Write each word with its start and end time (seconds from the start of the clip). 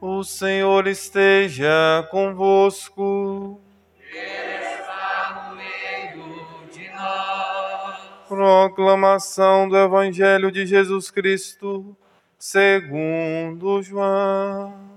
O 0.00 0.22
Senhor 0.22 0.86
esteja 0.86 2.06
convosco. 2.08 3.60
Ele 3.98 4.64
está 4.64 5.48
no 5.50 5.56
meio 5.56 6.70
de 6.70 6.88
nós. 6.90 8.28
Proclamação 8.28 9.68
do 9.68 9.76
Evangelho 9.76 10.52
de 10.52 10.64
Jesus 10.66 11.10
Cristo, 11.10 11.96
segundo 12.38 13.82
João. 13.82 14.88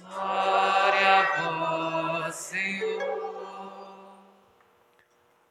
Glória 0.00 1.20
a 1.20 2.22
vós, 2.24 2.34
Senhor. 2.34 3.04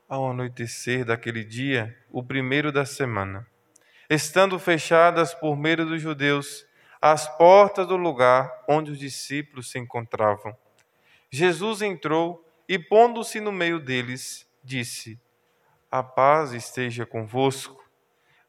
Ao 0.10 0.30
anoitecer 0.30 1.06
daquele 1.06 1.46
dia, 1.46 1.98
o 2.12 2.22
primeiro 2.22 2.70
da 2.70 2.84
semana, 2.84 3.48
estando 4.10 4.60
fechadas 4.60 5.34
por 5.34 5.56
medo 5.56 5.86
dos 5.86 6.02
judeus 6.02 6.66
as 7.06 7.28
portas 7.28 7.86
do 7.86 7.98
lugar 7.98 8.64
onde 8.66 8.90
os 8.90 8.98
discípulos 8.98 9.70
se 9.70 9.78
encontravam, 9.78 10.56
Jesus 11.30 11.82
entrou 11.82 12.50
e, 12.66 12.80
pondo-se 12.80 13.42
no 13.42 13.52
meio 13.52 13.78
deles, 13.78 14.48
disse: 14.64 15.20
A 15.92 16.02
paz 16.02 16.54
esteja 16.54 17.06
convosco. 17.06 17.84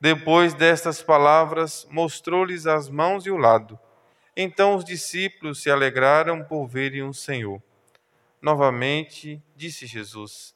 Depois 0.01 0.55
destas 0.55 1.03
palavras, 1.03 1.85
mostrou-lhes 1.91 2.65
as 2.65 2.89
mãos 2.89 3.27
e 3.27 3.31
o 3.33 3.37
lado. 3.37 3.77
Então 4.37 4.77
os 4.77 4.85
discípulos 4.85 5.61
se 5.61 5.69
alegraram 5.69 6.45
por 6.45 6.69
verem 6.69 7.03
o 7.03 7.13
Senhor. 7.13 7.61
Novamente 8.41 9.43
disse 9.57 9.85
Jesus: 9.85 10.55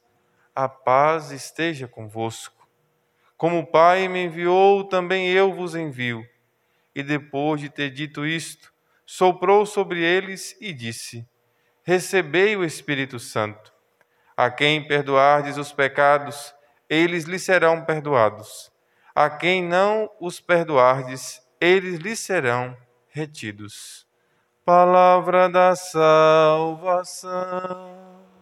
A 0.55 0.69
paz 0.69 1.31
esteja 1.31 1.85
convosco. 1.85 2.65
Como 3.35 3.59
o 3.59 3.67
Pai 3.67 4.07
me 4.07 4.23
enviou, 4.23 4.85
também 4.85 5.27
eu 5.27 5.51
vos 5.51 5.75
envio. 5.75 6.25
E 6.99 7.03
depois 7.03 7.61
de 7.61 7.69
ter 7.69 7.91
dito 7.91 8.25
isto, 8.25 8.73
soprou 9.05 9.65
sobre 9.65 10.03
eles 10.03 10.53
e 10.59 10.73
disse: 10.73 11.25
Recebei 11.81 12.57
o 12.57 12.63
Espírito 12.65 13.17
Santo. 13.17 13.71
A 14.35 14.51
quem 14.51 14.85
perdoardes 14.85 15.55
os 15.55 15.71
pecados, 15.71 16.53
eles 16.89 17.23
lhe 17.23 17.39
serão 17.39 17.85
perdoados. 17.85 18.69
A 19.15 19.29
quem 19.29 19.63
não 19.63 20.09
os 20.19 20.41
perdoardes, 20.41 21.41
eles 21.61 21.99
lhe 21.99 22.17
serão 22.17 22.75
retidos. 23.07 24.05
Palavra 24.65 25.47
da 25.47 25.77
salvação. 25.77 27.31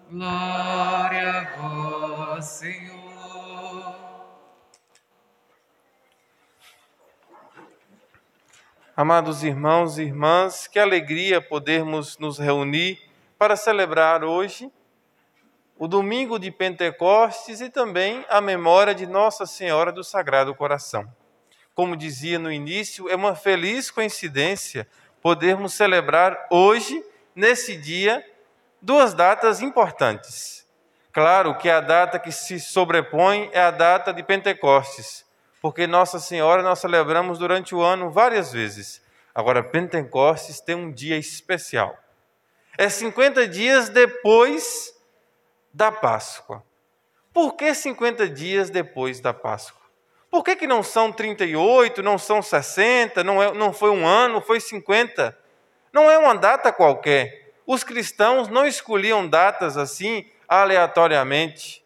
Glória 0.10 1.32
a 1.32 1.44
vós, 1.60 2.44
Senhor. 2.44 3.07
Amados 9.00 9.44
irmãos 9.44 10.00
e 10.00 10.02
irmãs, 10.02 10.66
que 10.66 10.80
alegria 10.80 11.40
podermos 11.40 12.18
nos 12.18 12.40
reunir 12.40 13.00
para 13.38 13.56
celebrar 13.56 14.24
hoje 14.24 14.72
o 15.78 15.88
domingo 15.88 16.40
de 16.40 16.50
Pentecostes 16.50 17.62
e 17.62 17.70
também 17.70 18.26
a 18.28 18.42
memória 18.42 18.96
de 18.96 19.06
Nossa 19.06 19.46
Senhora 19.46 19.92
do 19.92 20.04
Sagrado 20.04 20.56
Coração. 20.56 21.08
Como 21.76 21.96
dizia 21.96 22.40
no 22.40 22.52
início, 22.52 23.08
é 23.08 23.16
uma 23.16 23.36
feliz 23.36 23.92
coincidência 23.92 24.88
podermos 25.22 25.76
celebrar 25.76 26.48
hoje, 26.50 27.06
nesse 27.36 27.78
dia, 27.78 28.26
duas 28.82 29.14
datas 29.14 29.62
importantes. 29.62 30.66
Claro 31.12 31.56
que 31.60 31.70
a 31.70 31.82
data 31.82 32.18
que 32.18 32.32
se 32.32 32.60
sobrepõe 32.60 33.48
é 33.54 33.62
a 33.62 33.70
data 33.70 34.12
de 34.12 34.24
Pentecostes, 34.24 35.24
porque 35.68 35.86
Nossa 35.86 36.18
Senhora 36.18 36.64
nós 36.64 36.80
celebramos 36.80 37.38
durante 37.38 37.76
o 37.76 37.82
ano 37.82 38.10
várias 38.10 38.54
vezes. 38.54 39.02
Agora, 39.36 39.62
Pentecostes 39.62 40.62
tem 40.62 40.74
um 40.74 40.90
dia 40.90 41.18
especial. 41.18 41.94
É 42.78 42.88
50 42.88 43.46
dias 43.50 43.90
depois 43.90 44.98
da 45.74 45.92
Páscoa. 45.92 46.64
Por 47.34 47.58
que 47.58 47.74
50 47.74 48.30
dias 48.30 48.70
depois 48.70 49.20
da 49.20 49.34
Páscoa? 49.34 49.82
Por 50.32 50.42
que, 50.42 50.56
que 50.56 50.66
não 50.66 50.82
são 50.82 51.12
38, 51.12 52.02
não 52.02 52.18
são 52.18 52.42
60, 52.42 53.22
não, 53.26 53.44
é, 53.44 53.52
não 53.52 53.74
foi 53.74 53.90
um 53.90 54.08
ano, 54.08 54.40
foi 54.40 54.62
50? 54.62 55.38
Não 55.92 56.10
é 56.10 56.18
uma 56.18 56.34
data 56.34 56.72
qualquer. 56.72 57.52
Os 57.66 57.84
cristãos 57.84 58.48
não 58.48 58.66
escolhiam 58.66 59.28
datas 59.28 59.76
assim 59.76 60.26
aleatoriamente. 60.48 61.84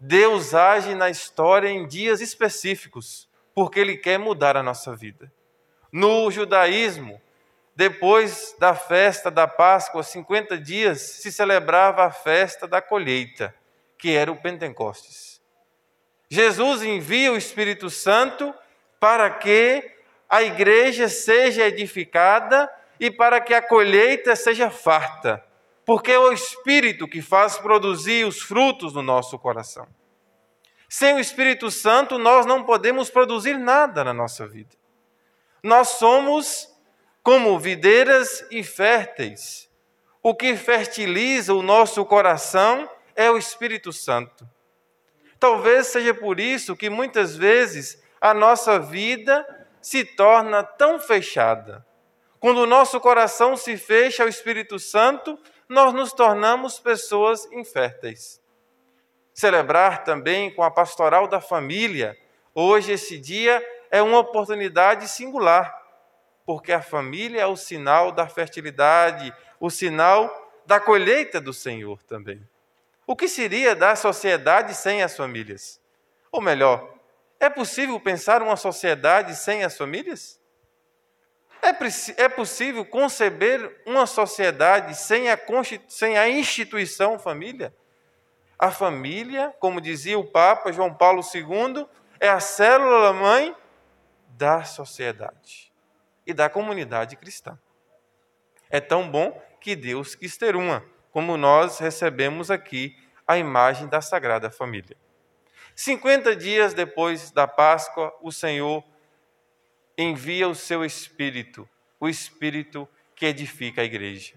Deus 0.00 0.54
age 0.54 0.94
na 0.94 1.10
história 1.10 1.68
em 1.68 1.86
dias 1.86 2.20
específicos, 2.20 3.28
porque 3.52 3.80
Ele 3.80 3.96
quer 3.96 4.16
mudar 4.16 4.56
a 4.56 4.62
nossa 4.62 4.94
vida. 4.94 5.32
No 5.90 6.30
judaísmo, 6.30 7.20
depois 7.74 8.54
da 8.60 8.74
festa 8.74 9.30
da 9.30 9.48
Páscoa, 9.48 10.02
50 10.02 10.56
dias, 10.58 11.00
se 11.00 11.32
celebrava 11.32 12.04
a 12.04 12.10
festa 12.12 12.68
da 12.68 12.80
colheita, 12.80 13.52
que 13.98 14.14
era 14.14 14.30
o 14.30 14.36
Pentecostes. 14.36 15.40
Jesus 16.30 16.82
envia 16.82 17.32
o 17.32 17.36
Espírito 17.36 17.90
Santo 17.90 18.54
para 19.00 19.28
que 19.30 19.96
a 20.28 20.42
igreja 20.42 21.08
seja 21.08 21.66
edificada 21.66 22.70
e 23.00 23.10
para 23.10 23.40
que 23.40 23.54
a 23.54 23.62
colheita 23.62 24.36
seja 24.36 24.70
farta 24.70 25.47
porque 25.88 26.12
é 26.12 26.18
o 26.18 26.30
Espírito 26.30 27.08
que 27.08 27.22
faz 27.22 27.56
produzir 27.56 28.26
os 28.26 28.42
frutos 28.42 28.92
no 28.92 29.00
nosso 29.00 29.38
coração. 29.38 29.88
Sem 30.86 31.14
o 31.14 31.18
Espírito 31.18 31.70
Santo, 31.70 32.18
nós 32.18 32.44
não 32.44 32.62
podemos 32.62 33.08
produzir 33.08 33.56
nada 33.56 34.04
na 34.04 34.12
nossa 34.12 34.46
vida. 34.46 34.76
Nós 35.62 35.92
somos 35.92 36.68
como 37.22 37.58
videiras 37.58 38.46
e 38.50 38.62
férteis. 38.62 39.70
O 40.22 40.34
que 40.34 40.54
fertiliza 40.56 41.54
o 41.54 41.62
nosso 41.62 42.04
coração 42.04 42.86
é 43.16 43.30
o 43.30 43.38
Espírito 43.38 43.90
Santo. 43.90 44.46
Talvez 45.40 45.86
seja 45.86 46.12
por 46.12 46.38
isso 46.38 46.76
que 46.76 46.90
muitas 46.90 47.34
vezes 47.34 47.98
a 48.20 48.34
nossa 48.34 48.78
vida 48.78 49.66
se 49.80 50.04
torna 50.04 50.62
tão 50.62 51.00
fechada. 51.00 51.82
Quando 52.38 52.58
o 52.58 52.66
nosso 52.66 53.00
coração 53.00 53.56
se 53.56 53.78
fecha 53.78 54.22
ao 54.22 54.28
Espírito 54.28 54.78
Santo, 54.78 55.38
nós 55.68 55.92
nos 55.92 56.12
tornamos 56.12 56.78
pessoas 56.78 57.46
inférteis. 57.52 58.40
Celebrar 59.34 60.02
também 60.02 60.52
com 60.52 60.62
a 60.62 60.70
pastoral 60.70 61.28
da 61.28 61.40
família, 61.40 62.16
hoje, 62.54 62.92
esse 62.92 63.18
dia, 63.18 63.62
é 63.90 64.02
uma 64.02 64.18
oportunidade 64.18 65.06
singular, 65.08 65.74
porque 66.44 66.72
a 66.72 66.82
família 66.82 67.42
é 67.42 67.46
o 67.46 67.56
sinal 67.56 68.10
da 68.10 68.26
fertilidade, 68.26 69.32
o 69.60 69.70
sinal 69.70 70.30
da 70.66 70.80
colheita 70.80 71.40
do 71.40 71.52
Senhor 71.52 72.02
também. 72.02 72.42
O 73.06 73.14
que 73.14 73.28
seria 73.28 73.74
da 73.74 73.94
sociedade 73.94 74.74
sem 74.74 75.02
as 75.02 75.16
famílias? 75.16 75.80
Ou 76.30 76.40
melhor, 76.40 76.94
é 77.40 77.48
possível 77.48 77.98
pensar 78.00 78.42
uma 78.42 78.56
sociedade 78.56 79.34
sem 79.36 79.64
as 79.64 79.76
famílias? 79.76 80.40
É, 81.62 82.24
é 82.24 82.28
possível 82.28 82.84
conceber 82.84 83.82
uma 83.84 84.06
sociedade 84.06 84.94
sem 84.94 85.30
a, 85.30 85.38
sem 85.88 86.16
a 86.16 86.28
instituição 86.28 87.18
família? 87.18 87.74
A 88.58 88.70
família, 88.70 89.54
como 89.60 89.80
dizia 89.80 90.18
o 90.18 90.24
Papa 90.24 90.72
João 90.72 90.92
Paulo 90.92 91.22
II, 91.22 91.86
é 92.18 92.28
a 92.28 92.40
célula 92.40 93.12
mãe 93.12 93.54
da 94.28 94.64
sociedade 94.64 95.72
e 96.26 96.32
da 96.32 96.48
comunidade 96.48 97.16
cristã. 97.16 97.58
É 98.70 98.80
tão 98.80 99.08
bom 99.08 99.40
que 99.60 99.74
Deus 99.74 100.14
quis 100.14 100.36
ter 100.36 100.56
uma, 100.56 100.84
como 101.10 101.36
nós 101.36 101.78
recebemos 101.78 102.50
aqui 102.50 102.96
a 103.26 103.36
imagem 103.36 103.88
da 103.88 104.00
Sagrada 104.00 104.50
Família. 104.50 104.96
50 105.74 106.34
dias 106.34 106.74
depois 106.74 107.30
da 107.30 107.46
Páscoa, 107.46 108.12
o 108.20 108.32
Senhor 108.32 108.82
envia 109.98 110.48
o 110.48 110.54
seu 110.54 110.84
Espírito, 110.84 111.68
o 111.98 112.08
Espírito 112.08 112.88
que 113.16 113.26
edifica 113.26 113.82
a 113.82 113.84
igreja. 113.84 114.34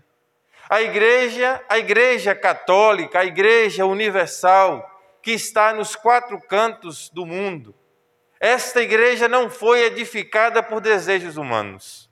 A 0.68 0.82
igreja, 0.82 1.64
a 1.70 1.78
igreja 1.78 2.34
católica, 2.34 3.20
a 3.20 3.26
igreja 3.26 3.86
universal, 3.86 4.88
que 5.22 5.32
está 5.32 5.72
nos 5.72 5.96
quatro 5.96 6.40
cantos 6.42 7.10
do 7.10 7.26
mundo. 7.26 7.76
Esta 8.40 8.82
igreja 8.82 9.28
não 9.28 9.52
foi 9.52 9.84
edificada 9.84 10.64
por 10.64 10.82
desejos 10.82 11.38
humanos. 11.38 12.10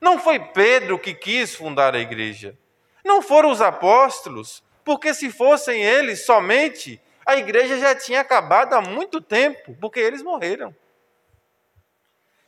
Não 0.00 0.18
foi 0.18 0.40
Pedro 0.40 0.98
que 0.98 1.14
quis 1.14 1.54
fundar 1.54 1.94
a 1.94 2.00
igreja. 2.00 2.58
Não 3.04 3.22
foram 3.22 3.50
os 3.50 3.60
apóstolos, 3.60 4.64
porque 4.84 5.14
se 5.14 5.30
fossem 5.30 5.80
eles 5.82 6.24
somente, 6.24 7.00
a 7.24 7.36
igreja 7.36 7.78
já 7.78 7.94
tinha 7.94 8.20
acabado 8.20 8.74
há 8.74 8.80
muito 8.80 9.20
tempo, 9.20 9.76
porque 9.80 10.00
eles 10.00 10.22
morreram. 10.22 10.74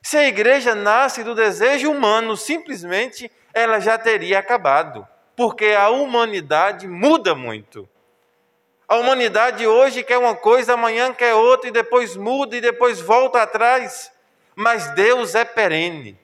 Se 0.02 0.16
a 0.16 0.26
igreja 0.26 0.74
nasce 0.74 1.22
do 1.22 1.34
desejo 1.34 1.90
humano, 1.90 2.36
simplesmente 2.36 3.30
ela 3.54 3.78
já 3.78 3.96
teria 3.96 4.40
acabado, 4.40 5.06
porque 5.36 5.66
a 5.66 5.88
humanidade 5.90 6.88
muda 6.88 7.34
muito. 7.34 7.88
A 8.88 8.96
humanidade 8.96 9.66
hoje 9.66 10.02
quer 10.02 10.18
uma 10.18 10.34
coisa, 10.34 10.74
amanhã 10.74 11.14
quer 11.14 11.34
outra, 11.34 11.68
e 11.68 11.72
depois 11.72 12.16
muda 12.16 12.56
e 12.56 12.60
depois 12.60 13.00
volta 13.00 13.40
atrás. 13.40 14.10
Mas 14.56 14.92
Deus 14.94 15.34
é 15.34 15.44
perene. 15.44 16.18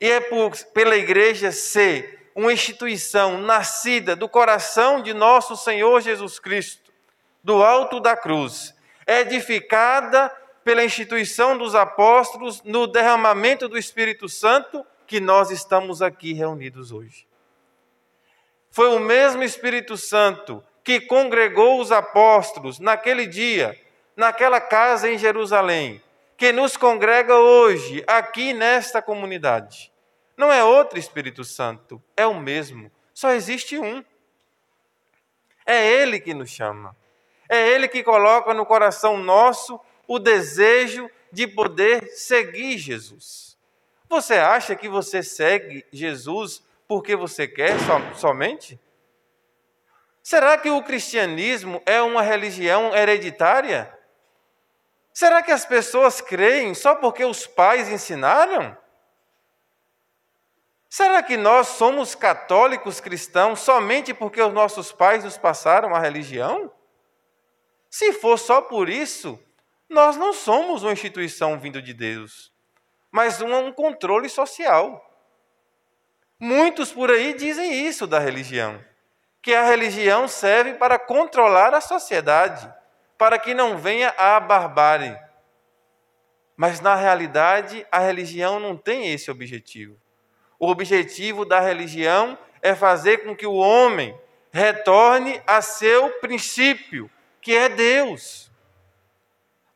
E 0.00 0.10
é 0.10 0.20
por, 0.20 0.54
pela 0.74 0.96
igreja 0.96 1.52
ser 1.52 2.30
uma 2.34 2.52
instituição 2.52 3.38
nascida 3.38 4.14
do 4.14 4.28
coração 4.28 5.00
de 5.00 5.14
nosso 5.14 5.56
Senhor 5.56 6.02
Jesus 6.02 6.38
Cristo, 6.38 6.92
do 7.42 7.62
alto 7.62 7.98
da 7.98 8.14
cruz, 8.14 8.74
edificada 9.06 10.30
pela 10.66 10.82
instituição 10.82 11.56
dos 11.56 11.76
apóstolos 11.76 12.60
no 12.64 12.88
derramamento 12.88 13.68
do 13.68 13.78
Espírito 13.78 14.28
Santo, 14.28 14.84
que 15.06 15.20
nós 15.20 15.52
estamos 15.52 16.02
aqui 16.02 16.32
reunidos 16.32 16.90
hoje. 16.90 17.24
Foi 18.68 18.88
o 18.88 18.98
mesmo 18.98 19.44
Espírito 19.44 19.96
Santo 19.96 20.60
que 20.82 21.00
congregou 21.00 21.80
os 21.80 21.92
apóstolos 21.92 22.80
naquele 22.80 23.28
dia, 23.28 23.80
naquela 24.16 24.60
casa 24.60 25.08
em 25.08 25.16
Jerusalém, 25.16 26.02
que 26.36 26.50
nos 26.50 26.76
congrega 26.76 27.36
hoje, 27.36 28.02
aqui 28.04 28.52
nesta 28.52 29.00
comunidade. 29.00 29.92
Não 30.36 30.52
é 30.52 30.64
outro 30.64 30.98
Espírito 30.98 31.44
Santo, 31.44 32.02
é 32.16 32.26
o 32.26 32.34
mesmo. 32.34 32.90
Só 33.14 33.30
existe 33.30 33.78
um. 33.78 34.04
É 35.64 35.86
Ele 35.86 36.18
que 36.18 36.34
nos 36.34 36.50
chama. 36.50 36.96
É 37.48 37.68
Ele 37.68 37.86
que 37.86 38.02
coloca 38.02 38.52
no 38.52 38.66
coração 38.66 39.16
nosso 39.16 39.80
o 40.06 40.18
desejo 40.18 41.10
de 41.32 41.46
poder 41.46 42.06
seguir 42.14 42.78
Jesus. 42.78 43.56
Você 44.08 44.34
acha 44.34 44.76
que 44.76 44.88
você 44.88 45.22
segue 45.22 45.84
Jesus 45.92 46.62
porque 46.86 47.16
você 47.16 47.48
quer 47.48 47.78
som, 47.80 48.14
somente? 48.14 48.78
Será 50.22 50.56
que 50.58 50.70
o 50.70 50.82
cristianismo 50.82 51.82
é 51.84 52.00
uma 52.00 52.22
religião 52.22 52.94
hereditária? 52.94 53.92
Será 55.12 55.42
que 55.42 55.52
as 55.52 55.64
pessoas 55.64 56.20
creem 56.20 56.74
só 56.74 56.94
porque 56.94 57.24
os 57.24 57.46
pais 57.46 57.88
ensinaram? 57.88 58.76
Será 60.88 61.22
que 61.22 61.36
nós 61.36 61.68
somos 61.68 62.14
católicos 62.14 63.00
cristãos 63.00 63.60
somente 63.60 64.14
porque 64.14 64.40
os 64.40 64.52
nossos 64.52 64.92
pais 64.92 65.24
nos 65.24 65.36
passaram 65.36 65.94
a 65.94 65.98
religião? 65.98 66.72
Se 67.90 68.12
for 68.14 68.38
só 68.38 68.60
por 68.60 68.88
isso, 68.88 69.38
nós 69.88 70.16
não 70.16 70.32
somos 70.32 70.82
uma 70.82 70.92
instituição 70.92 71.58
vindo 71.58 71.80
de 71.80 71.94
Deus, 71.94 72.52
mas 73.10 73.40
um 73.40 73.72
controle 73.72 74.28
social. 74.28 75.02
Muitos 76.38 76.92
por 76.92 77.10
aí 77.10 77.32
dizem 77.32 77.86
isso 77.86 78.06
da 78.06 78.18
religião, 78.18 78.82
que 79.40 79.54
a 79.54 79.64
religião 79.64 80.28
serve 80.28 80.74
para 80.74 80.98
controlar 80.98 81.72
a 81.72 81.80
sociedade, 81.80 82.70
para 83.16 83.38
que 83.38 83.54
não 83.54 83.78
venha 83.78 84.14
a 84.18 84.38
barbárie. 84.40 85.16
Mas 86.56 86.80
na 86.80 86.94
realidade, 86.94 87.86
a 87.90 87.98
religião 88.00 88.58
não 88.58 88.76
tem 88.76 89.12
esse 89.12 89.30
objetivo. 89.30 89.96
O 90.58 90.68
objetivo 90.68 91.44
da 91.44 91.60
religião 91.60 92.36
é 92.60 92.74
fazer 92.74 93.18
com 93.18 93.36
que 93.36 93.46
o 93.46 93.54
homem 93.54 94.18
retorne 94.50 95.40
a 95.46 95.60
seu 95.60 96.10
princípio, 96.20 97.10
que 97.40 97.54
é 97.54 97.68
Deus. 97.68 98.45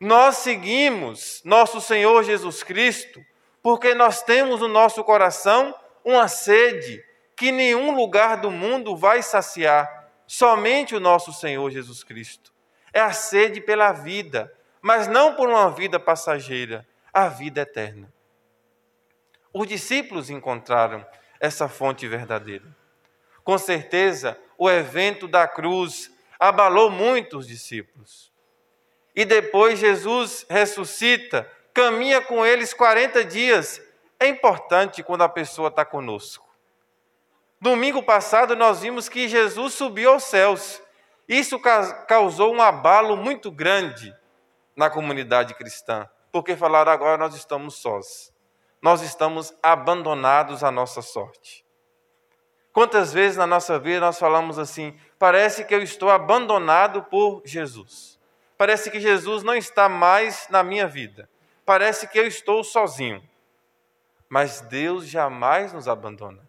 Nós 0.01 0.37
seguimos 0.37 1.43
nosso 1.45 1.79
Senhor 1.79 2.23
Jesus 2.23 2.63
Cristo 2.63 3.23
porque 3.61 3.93
nós 3.93 4.23
temos 4.23 4.59
no 4.59 4.67
nosso 4.67 5.03
coração 5.03 5.75
uma 6.03 6.27
sede 6.27 7.05
que 7.37 7.51
nenhum 7.51 7.95
lugar 7.95 8.37
do 8.37 8.49
mundo 8.49 8.95
vai 8.97 9.21
saciar, 9.21 10.09
somente 10.25 10.95
o 10.95 10.99
nosso 10.99 11.31
Senhor 11.31 11.69
Jesus 11.69 12.03
Cristo. 12.03 12.51
É 12.91 12.99
a 12.99 13.13
sede 13.13 13.61
pela 13.61 13.91
vida, 13.91 14.51
mas 14.81 15.07
não 15.07 15.35
por 15.35 15.47
uma 15.47 15.69
vida 15.69 15.99
passageira, 15.99 16.83
a 17.13 17.27
vida 17.27 17.61
eterna. 17.61 18.11
Os 19.53 19.67
discípulos 19.67 20.31
encontraram 20.31 21.05
essa 21.39 21.69
fonte 21.69 22.07
verdadeira. 22.07 22.65
Com 23.43 23.55
certeza, 23.55 24.35
o 24.57 24.67
evento 24.67 25.27
da 25.27 25.47
cruz 25.47 26.11
abalou 26.39 26.89
muitos 26.89 27.47
discípulos. 27.47 28.30
E 29.15 29.25
depois 29.25 29.79
Jesus 29.79 30.45
ressuscita, 30.49 31.49
caminha 31.73 32.21
com 32.21 32.45
eles 32.45 32.73
40 32.73 33.25
dias. 33.25 33.81
É 34.19 34.27
importante 34.27 35.03
quando 35.03 35.23
a 35.23 35.29
pessoa 35.29 35.69
está 35.69 35.83
conosco. 35.83 36.49
Domingo 37.59 38.01
passado 38.01 38.55
nós 38.55 38.81
vimos 38.81 39.07
que 39.09 39.27
Jesus 39.27 39.73
subiu 39.73 40.11
aos 40.11 40.23
céus. 40.23 40.81
Isso 41.27 41.59
causou 42.07 42.53
um 42.53 42.61
abalo 42.61 43.15
muito 43.15 43.51
grande 43.51 44.15
na 44.75 44.89
comunidade 44.89 45.53
cristã, 45.53 46.09
porque 46.31 46.55
falaram 46.55 46.91
agora 46.91 47.17
nós 47.17 47.35
estamos 47.35 47.75
sós. 47.75 48.33
Nós 48.81 49.01
estamos 49.01 49.53
abandonados 49.61 50.63
à 50.63 50.71
nossa 50.71 51.01
sorte. 51.01 51.63
Quantas 52.73 53.13
vezes 53.13 53.37
na 53.37 53.45
nossa 53.45 53.77
vida 53.77 53.99
nós 53.99 54.17
falamos 54.17 54.57
assim: 54.57 54.97
parece 55.19 55.63
que 55.63 55.75
eu 55.75 55.83
estou 55.83 56.09
abandonado 56.09 57.03
por 57.03 57.41
Jesus. 57.45 58.19
Parece 58.61 58.91
que 58.91 58.99
Jesus 58.99 59.41
não 59.41 59.55
está 59.55 59.89
mais 59.89 60.47
na 60.47 60.61
minha 60.61 60.85
vida. 60.85 61.27
Parece 61.65 62.07
que 62.07 62.19
eu 62.19 62.27
estou 62.27 62.63
sozinho. 62.63 63.27
Mas 64.29 64.61
Deus 64.61 65.07
jamais 65.07 65.73
nos 65.73 65.87
abandona. 65.87 66.47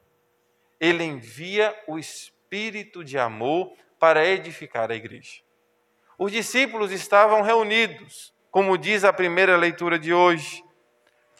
Ele 0.78 1.04
envia 1.04 1.74
o 1.88 1.98
Espírito 1.98 3.02
de 3.02 3.18
amor 3.18 3.72
para 3.98 4.26
edificar 4.26 4.90
a 4.90 4.94
igreja. 4.94 5.40
Os 6.18 6.30
discípulos 6.30 6.92
estavam 6.92 7.40
reunidos, 7.40 8.34
como 8.50 8.76
diz 8.76 9.04
a 9.04 9.12
primeira 9.14 9.56
leitura 9.56 9.98
de 9.98 10.12
hoje, 10.12 10.62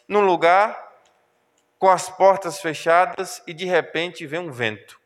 num 0.07 0.21
lugar 0.21 0.75
com 1.77 1.87
as 1.87 2.09
portas 2.09 2.59
fechadas 2.59 3.43
e 3.45 3.53
de 3.53 3.65
repente 3.65 4.25
vem 4.25 4.39
um 4.39 4.51
vento. 4.51 4.99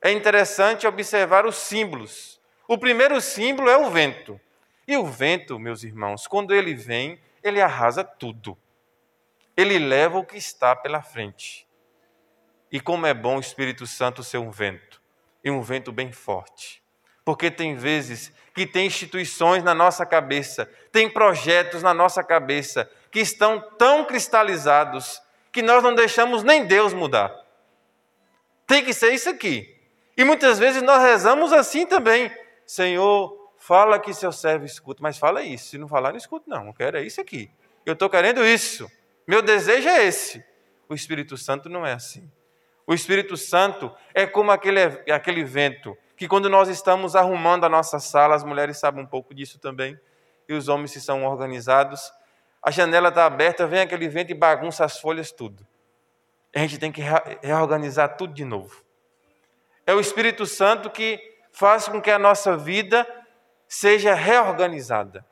É 0.00 0.12
interessante 0.12 0.86
observar 0.86 1.44
os 1.44 1.56
símbolos. 1.56 2.40
O 2.68 2.78
primeiro 2.78 3.20
símbolo 3.20 3.68
é 3.68 3.76
o 3.76 3.90
vento. 3.90 4.40
E 4.86 4.96
o 4.96 5.06
vento, 5.06 5.58
meus 5.58 5.82
irmãos, 5.82 6.26
quando 6.26 6.54
ele 6.54 6.74
vem, 6.74 7.18
ele 7.42 7.60
arrasa 7.60 8.04
tudo. 8.04 8.56
Ele 9.56 9.78
leva 9.78 10.18
o 10.18 10.24
que 10.24 10.36
está 10.36 10.74
pela 10.74 11.02
frente. 11.02 11.66
E 12.70 12.80
como 12.80 13.06
é 13.06 13.14
bom 13.14 13.36
o 13.36 13.40
Espírito 13.40 13.86
Santo 13.86 14.24
ser 14.24 14.38
um 14.38 14.50
vento, 14.50 15.00
e 15.44 15.50
um 15.50 15.62
vento 15.62 15.92
bem 15.92 16.10
forte. 16.12 16.82
Porque 17.24 17.50
tem 17.50 17.76
vezes 17.76 18.32
que 18.54 18.66
tem 18.66 18.86
instituições 18.86 19.62
na 19.62 19.74
nossa 19.74 20.04
cabeça, 20.04 20.68
tem 20.92 21.08
projetos 21.08 21.82
na 21.82 21.94
nossa 21.94 22.22
cabeça 22.22 22.90
que 23.10 23.20
estão 23.20 23.60
tão 23.78 24.04
cristalizados 24.04 25.22
que 25.52 25.62
nós 25.62 25.82
não 25.82 25.94
deixamos 25.94 26.42
nem 26.42 26.66
Deus 26.66 26.92
mudar. 26.92 27.32
Tem 28.66 28.84
que 28.84 28.92
ser 28.92 29.12
isso 29.12 29.28
aqui. 29.28 29.72
E 30.16 30.24
muitas 30.24 30.58
vezes 30.58 30.82
nós 30.82 31.02
rezamos 31.02 31.52
assim 31.52 31.86
também: 31.86 32.30
Senhor, 32.66 33.43
Fala 33.66 33.98
que 33.98 34.12
seu 34.12 34.30
servo 34.30 34.66
escuta, 34.66 35.02
mas 35.02 35.16
fala 35.16 35.42
isso. 35.42 35.70
Se 35.70 35.78
não 35.78 35.88
falar, 35.88 36.10
não 36.10 36.18
escuta, 36.18 36.44
não. 36.46 36.66
Eu 36.66 36.74
quero 36.74 36.98
é 36.98 37.02
isso 37.02 37.18
aqui. 37.18 37.50
Eu 37.86 37.94
estou 37.94 38.10
querendo 38.10 38.44
isso. 38.44 38.86
Meu 39.26 39.40
desejo 39.40 39.88
é 39.88 40.04
esse. 40.04 40.44
O 40.86 40.94
Espírito 40.94 41.38
Santo 41.38 41.70
não 41.70 41.86
é 41.86 41.94
assim. 41.94 42.30
O 42.86 42.92
Espírito 42.92 43.38
Santo 43.38 43.90
é 44.12 44.26
como 44.26 44.50
aquele, 44.50 44.82
aquele 45.10 45.42
vento 45.42 45.96
que, 46.14 46.28
quando 46.28 46.50
nós 46.50 46.68
estamos 46.68 47.16
arrumando 47.16 47.64
a 47.64 47.68
nossa 47.70 47.98
sala, 47.98 48.34
as 48.34 48.44
mulheres 48.44 48.76
sabem 48.76 49.02
um 49.02 49.06
pouco 49.06 49.34
disso 49.34 49.58
também, 49.58 49.98
e 50.46 50.52
os 50.52 50.68
homens 50.68 50.90
se 50.90 51.00
são 51.00 51.24
organizados. 51.24 52.12
A 52.62 52.70
janela 52.70 53.08
está 53.08 53.24
aberta, 53.24 53.66
vem 53.66 53.80
aquele 53.80 54.10
vento 54.10 54.30
e 54.30 54.34
bagunça 54.34 54.84
as 54.84 55.00
folhas 55.00 55.32
tudo. 55.32 55.66
A 56.54 56.58
gente 56.58 56.76
tem 56.76 56.92
que 56.92 57.00
reorganizar 57.42 58.14
tudo 58.18 58.34
de 58.34 58.44
novo. 58.44 58.84
É 59.86 59.94
o 59.94 60.00
Espírito 60.00 60.44
Santo 60.44 60.90
que 60.90 61.18
faz 61.50 61.88
com 61.88 61.98
que 62.02 62.10
a 62.10 62.18
nossa 62.18 62.58
vida 62.58 63.08
seja 63.68 64.14
reorganizada. 64.14 65.24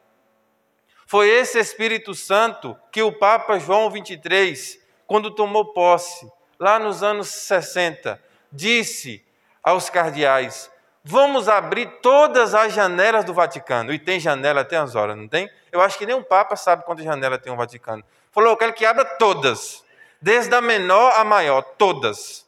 Foi 1.07 1.29
esse 1.29 1.59
Espírito 1.59 2.15
Santo 2.15 2.77
que 2.91 3.03
o 3.03 3.13
Papa 3.13 3.59
João 3.59 3.91
23, 3.91 4.79
quando 5.07 5.31
tomou 5.31 5.73
posse, 5.73 6.31
lá 6.59 6.79
nos 6.79 7.03
anos 7.03 7.29
60, 7.29 8.19
disse 8.51 9.25
aos 9.63 9.91
cardeais: 9.91 10.71
Vamos 11.05 11.49
abrir 11.49 12.01
todas 12.01 12.55
as 12.55 12.73
janelas 12.73 13.25
do 13.25 13.35
Vaticano. 13.35 13.93
E 13.93 13.99
tem 13.99 14.21
janela 14.21 14.61
até 14.61 14.77
as 14.77 14.95
horas, 14.95 15.17
não 15.17 15.27
tem? 15.27 15.51
Eu 15.71 15.81
acho 15.81 15.99
que 15.99 16.07
nem 16.07 16.15
um 16.15 16.23
Papa 16.23 16.55
sabe 16.55 16.85
quantas 16.85 17.05
janelas 17.05 17.41
tem 17.43 17.53
o 17.53 17.57
Vaticano. 17.57 18.05
Falou: 18.31 18.51
Eu 18.51 18.57
quero 18.57 18.73
que 18.73 18.87
abra 18.87 19.05
todas, 19.05 19.85
desde 20.21 20.55
a 20.55 20.61
menor 20.61 21.13
à 21.15 21.25
maior, 21.25 21.63
todas. 21.63 22.47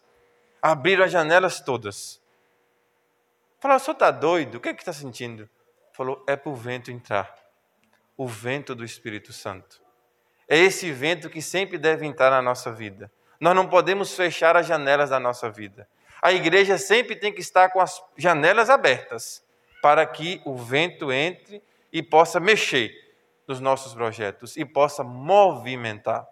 Abriram 0.63 1.05
as 1.05 1.11
janelas 1.11 1.61
todas. 1.61 2.21
Falou: 3.59 3.77
O 3.77 3.81
senhor 3.81 3.95
está 3.95 4.11
doido? 4.11 4.57
O 4.57 4.61
que 4.61 4.69
é 4.69 4.75
que 4.75 4.83
está 4.83 4.93
sentindo? 4.93 5.49
Falou: 5.95 6.23
é 6.29 6.37
para 6.37 6.51
o 6.51 6.55
vento 6.55 6.91
entrar 6.91 7.45
o 8.17 8.27
vento 8.27 8.75
do 8.75 8.85
Espírito 8.85 9.33
Santo. 9.33 9.81
É 10.49 10.59
esse 10.59 10.91
vento 10.93 11.31
que 11.31 11.43
sempre 11.43 11.79
deve 11.79 12.07
entrar 12.07 12.31
na 12.31 12.43
nossa 12.43 12.71
vida. 12.73 13.11
Nós 13.41 13.55
não 13.55 13.67
podemos 13.67 14.15
fechar 14.15 14.57
as 14.57 14.67
janelas 14.67 15.11
da 15.11 15.19
nossa 15.19 15.51
vida. 15.51 15.89
A 16.23 16.33
igreja 16.33 16.79
sempre 16.79 17.17
tem 17.17 17.33
que 17.33 17.41
estar 17.41 17.71
com 17.71 17.81
as 17.81 18.03
janelas 18.17 18.71
abertas 18.71 19.45
para 19.83 20.07
que 20.07 20.41
o 20.45 20.57
vento 20.57 21.13
entre 21.13 21.61
e 21.93 22.03
possa 22.03 22.41
mexer 22.41 22.93
nos 23.47 23.61
nossos 23.61 23.93
projetos 23.95 24.57
e 24.57 24.65
possa 24.65 25.05
movimentar. 25.05 26.27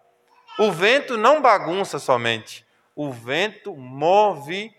O 0.59 0.71
vento 0.71 1.17
não 1.17 1.43
bagunça 1.43 1.99
somente, 1.99 2.67
o 2.95 3.11
vento 3.11 3.75
movimenta. 3.75 4.77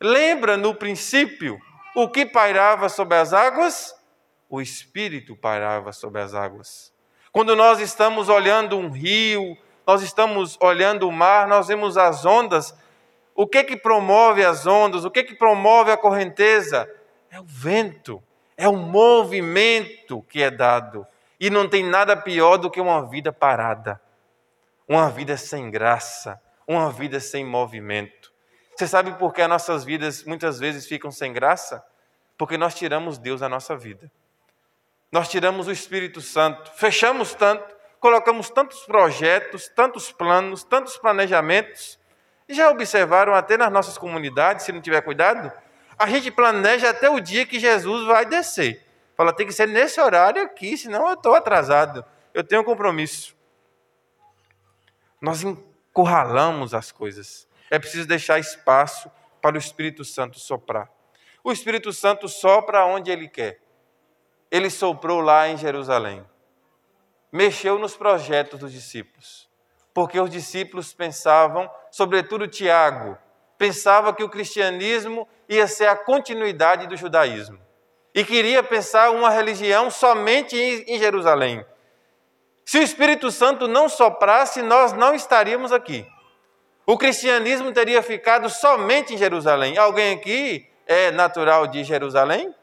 Lembra 0.00 0.56
no 0.56 0.74
princípio 0.74 1.60
o 1.96 2.06
que 2.10 2.26
pairava 2.26 2.90
sobre 2.90 3.16
as 3.16 3.32
águas? 3.32 3.94
O 4.50 4.60
Espírito 4.60 5.34
pairava 5.34 5.94
sobre 5.94 6.20
as 6.20 6.34
águas. 6.34 6.92
Quando 7.32 7.56
nós 7.56 7.80
estamos 7.80 8.28
olhando 8.28 8.78
um 8.78 8.90
rio, 8.90 9.56
nós 9.86 10.02
estamos 10.02 10.58
olhando 10.60 11.08
o 11.08 11.12
mar, 11.12 11.48
nós 11.48 11.68
vemos 11.68 11.96
as 11.96 12.26
ondas. 12.26 12.76
O 13.34 13.46
que 13.46 13.64
que 13.64 13.78
promove 13.78 14.44
as 14.44 14.66
ondas? 14.66 15.06
O 15.06 15.10
que 15.10 15.24
que 15.24 15.34
promove 15.34 15.90
a 15.90 15.96
correnteza? 15.96 16.86
É 17.30 17.40
o 17.40 17.44
vento, 17.46 18.22
é 18.58 18.68
o 18.68 18.76
movimento 18.76 20.20
que 20.28 20.42
é 20.42 20.50
dado. 20.50 21.06
E 21.40 21.48
não 21.48 21.66
tem 21.66 21.82
nada 21.82 22.14
pior 22.14 22.58
do 22.58 22.70
que 22.70 22.80
uma 22.80 23.08
vida 23.08 23.32
parada, 23.32 23.98
uma 24.86 25.08
vida 25.08 25.34
sem 25.38 25.70
graça, 25.70 26.38
uma 26.68 26.92
vida 26.92 27.20
sem 27.20 27.42
movimento. 27.42 28.15
Você 28.76 28.86
sabe 28.86 29.12
por 29.12 29.32
que 29.32 29.40
as 29.40 29.48
nossas 29.48 29.84
vidas 29.84 30.22
muitas 30.24 30.58
vezes 30.58 30.86
ficam 30.86 31.10
sem 31.10 31.32
graça? 31.32 31.82
Porque 32.36 32.58
nós 32.58 32.74
tiramos 32.74 33.16
Deus 33.16 33.40
da 33.40 33.48
nossa 33.48 33.74
vida. 33.74 34.10
Nós 35.10 35.28
tiramos 35.28 35.66
o 35.66 35.72
Espírito 35.72 36.20
Santo, 36.20 36.70
fechamos 36.74 37.32
tanto, 37.32 37.74
colocamos 37.98 38.50
tantos 38.50 38.80
projetos, 38.80 39.68
tantos 39.68 40.12
planos, 40.12 40.62
tantos 40.62 40.98
planejamentos. 40.98 41.98
E 42.46 42.52
já 42.52 42.70
observaram 42.70 43.34
até 43.34 43.56
nas 43.56 43.72
nossas 43.72 43.96
comunidades, 43.96 44.66
se 44.66 44.72
não 44.72 44.82
tiver 44.82 45.00
cuidado? 45.00 45.50
A 45.98 46.06
gente 46.08 46.30
planeja 46.30 46.90
até 46.90 47.08
o 47.08 47.18
dia 47.18 47.46
que 47.46 47.58
Jesus 47.58 48.06
vai 48.06 48.26
descer. 48.26 48.84
Fala, 49.16 49.32
tem 49.32 49.46
que 49.46 49.54
ser 49.54 49.66
nesse 49.66 49.98
horário 49.98 50.42
aqui, 50.42 50.76
senão 50.76 51.08
eu 51.08 51.14
estou 51.14 51.34
atrasado. 51.34 52.04
Eu 52.34 52.44
tenho 52.44 52.60
um 52.60 52.64
compromisso. 52.64 53.34
Nós 55.18 55.42
encurralamos 55.42 56.74
as 56.74 56.92
coisas. 56.92 57.45
É 57.70 57.78
preciso 57.78 58.06
deixar 58.06 58.38
espaço 58.38 59.10
para 59.40 59.56
o 59.56 59.58
Espírito 59.58 60.04
Santo 60.04 60.38
soprar. 60.38 60.90
O 61.42 61.52
Espírito 61.52 61.92
Santo 61.92 62.28
sopra 62.28 62.84
onde 62.84 63.10
ele 63.10 63.28
quer. 63.28 63.60
Ele 64.50 64.70
soprou 64.70 65.20
lá 65.20 65.48
em 65.48 65.56
Jerusalém. 65.56 66.24
Mexeu 67.30 67.78
nos 67.78 67.96
projetos 67.96 68.58
dos 68.58 68.72
discípulos. 68.72 69.48
Porque 69.92 70.18
os 70.20 70.30
discípulos 70.30 70.92
pensavam, 70.92 71.70
sobretudo 71.90 72.48
Tiago, 72.48 73.16
pensava 73.56 74.12
que 74.12 74.22
o 74.22 74.28
cristianismo 74.28 75.26
ia 75.48 75.66
ser 75.66 75.86
a 75.86 75.96
continuidade 75.96 76.86
do 76.86 76.96
judaísmo 76.96 77.58
e 78.16 78.24
queria 78.24 78.62
pensar 78.62 79.10
uma 79.10 79.28
religião 79.28 79.90
somente 79.90 80.56
em 80.56 80.98
Jerusalém. 80.98 81.64
Se 82.64 82.78
o 82.78 82.82
Espírito 82.82 83.30
Santo 83.30 83.68
não 83.68 83.90
soprasse, 83.90 84.62
nós 84.62 84.94
não 84.94 85.14
estaríamos 85.14 85.70
aqui. 85.70 86.06
O 86.86 86.96
cristianismo 86.96 87.72
teria 87.72 88.00
ficado 88.00 88.48
somente 88.48 89.12
em 89.12 89.18
Jerusalém. 89.18 89.76
Alguém 89.76 90.14
aqui 90.14 90.70
é 90.86 91.10
natural 91.10 91.66
de 91.66 91.82
Jerusalém? 91.82 92.54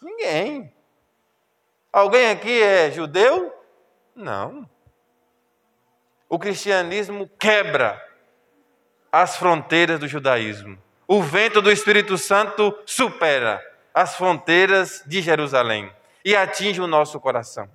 Ninguém. 0.00 0.72
Alguém 1.92 2.30
aqui 2.30 2.62
é 2.62 2.92
judeu? 2.92 3.52
Não. 4.14 4.70
O 6.28 6.38
cristianismo 6.38 7.28
quebra 7.38 8.00
as 9.10 9.36
fronteiras 9.36 9.98
do 9.98 10.06
judaísmo. 10.06 10.78
O 11.08 11.20
vento 11.20 11.60
do 11.60 11.70
Espírito 11.70 12.16
Santo 12.16 12.76
supera 12.86 13.60
as 13.92 14.14
fronteiras 14.14 15.02
de 15.06 15.20
Jerusalém 15.20 15.90
e 16.24 16.36
atinge 16.36 16.80
o 16.80 16.86
nosso 16.86 17.18
coração, 17.18 17.68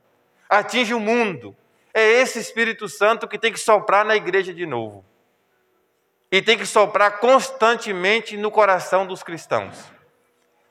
atinge 0.49 0.93
o 0.93 0.99
mundo. 0.99 1.55
É 1.93 2.01
esse 2.01 2.39
Espírito 2.39 2.87
Santo 2.87 3.27
que 3.27 3.39
tem 3.39 3.51
que 3.51 3.59
soprar 3.59 4.05
na 4.05 4.15
igreja 4.15 4.53
de 4.53 4.65
novo. 4.65 5.03
E 6.31 6.41
tem 6.41 6.57
que 6.57 6.65
soprar 6.65 7.19
constantemente 7.19 8.37
no 8.37 8.49
coração 8.49 9.05
dos 9.05 9.21
cristãos, 9.21 9.75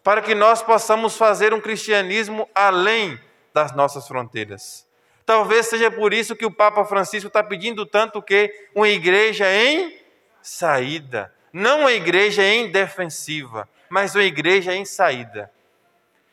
para 0.02 0.22
que 0.22 0.34
nós 0.34 0.62
possamos 0.62 1.16
fazer 1.16 1.52
um 1.52 1.60
cristianismo 1.60 2.48
além 2.54 3.20
das 3.52 3.74
nossas 3.74 4.08
fronteiras. 4.08 4.86
Talvez 5.26 5.66
seja 5.66 5.90
por 5.90 6.12
isso 6.14 6.34
que 6.34 6.46
o 6.46 6.50
Papa 6.50 6.84
Francisco 6.84 7.28
está 7.28 7.42
pedindo 7.42 7.84
tanto 7.84 8.22
que 8.22 8.68
uma 8.74 8.88
igreja 8.88 9.46
em 9.52 10.00
saída, 10.42 11.32
não 11.52 11.80
uma 11.80 11.92
igreja 11.92 12.42
em 12.42 12.70
defensiva, 12.70 13.68
mas 13.88 14.14
uma 14.14 14.24
igreja 14.24 14.74
em 14.74 14.84
saída. 14.84 15.52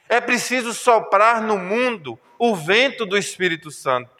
É 0.07 0.21
preciso 0.21 0.73
soprar 0.73 1.41
no 1.41 1.57
mundo 1.57 2.17
o 2.39 2.55
vento 2.55 3.05
do 3.05 3.17
Espírito 3.17 3.69
Santo. 3.71 4.16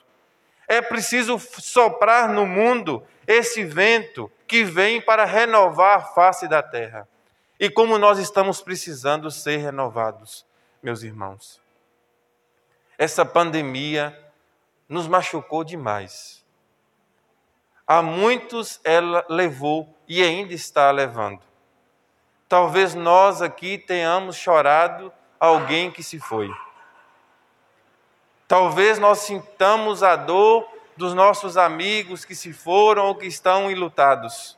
É 0.68 0.82
preciso 0.82 1.40
soprar 1.40 2.30
no 2.30 2.46
mundo 2.46 3.06
esse 3.26 3.64
vento 3.64 4.32
que 4.46 4.64
vem 4.64 5.02
para 5.02 5.26
renovar 5.26 5.98
a 5.98 6.02
face 6.02 6.48
da 6.48 6.62
terra. 6.62 7.08
E 7.60 7.70
como 7.70 7.98
nós 7.98 8.20
estamos 8.20 8.62
precisando 8.62 9.32
ser 9.32 9.58
renovados, 9.58 10.46
meus 10.82 11.04
irmãos. 11.04 11.60
Essa 12.98 13.26
pandemia 13.26 14.18
nos 14.88 15.08
machucou 15.08 15.64
demais. 15.64 16.46
A 17.86 18.02
muitos 18.02 18.80
ela 18.84 19.26
levou 19.30 19.96
e 20.08 20.22
ainda 20.22 20.54
está 20.54 20.92
levando. 20.92 21.42
Talvez 22.48 22.94
nós 22.94 23.42
aqui 23.42 23.78
tenhamos 23.78 24.36
chorado 24.36 25.12
alguém 25.40 25.92
que 25.92 26.04
se 26.04 26.20
foi. 26.20 26.50
Talvez 28.58 28.98
nós 28.98 29.20
sintamos 29.20 30.02
a 30.02 30.16
dor 30.16 30.68
dos 30.96 31.14
nossos 31.14 31.58
amigos 31.58 32.26
que 32.26 32.34
se 32.34 32.52
foram 32.52 33.06
ou 33.06 33.14
que 33.14 33.28
estão 33.28 33.70
enlutados. 33.70 34.58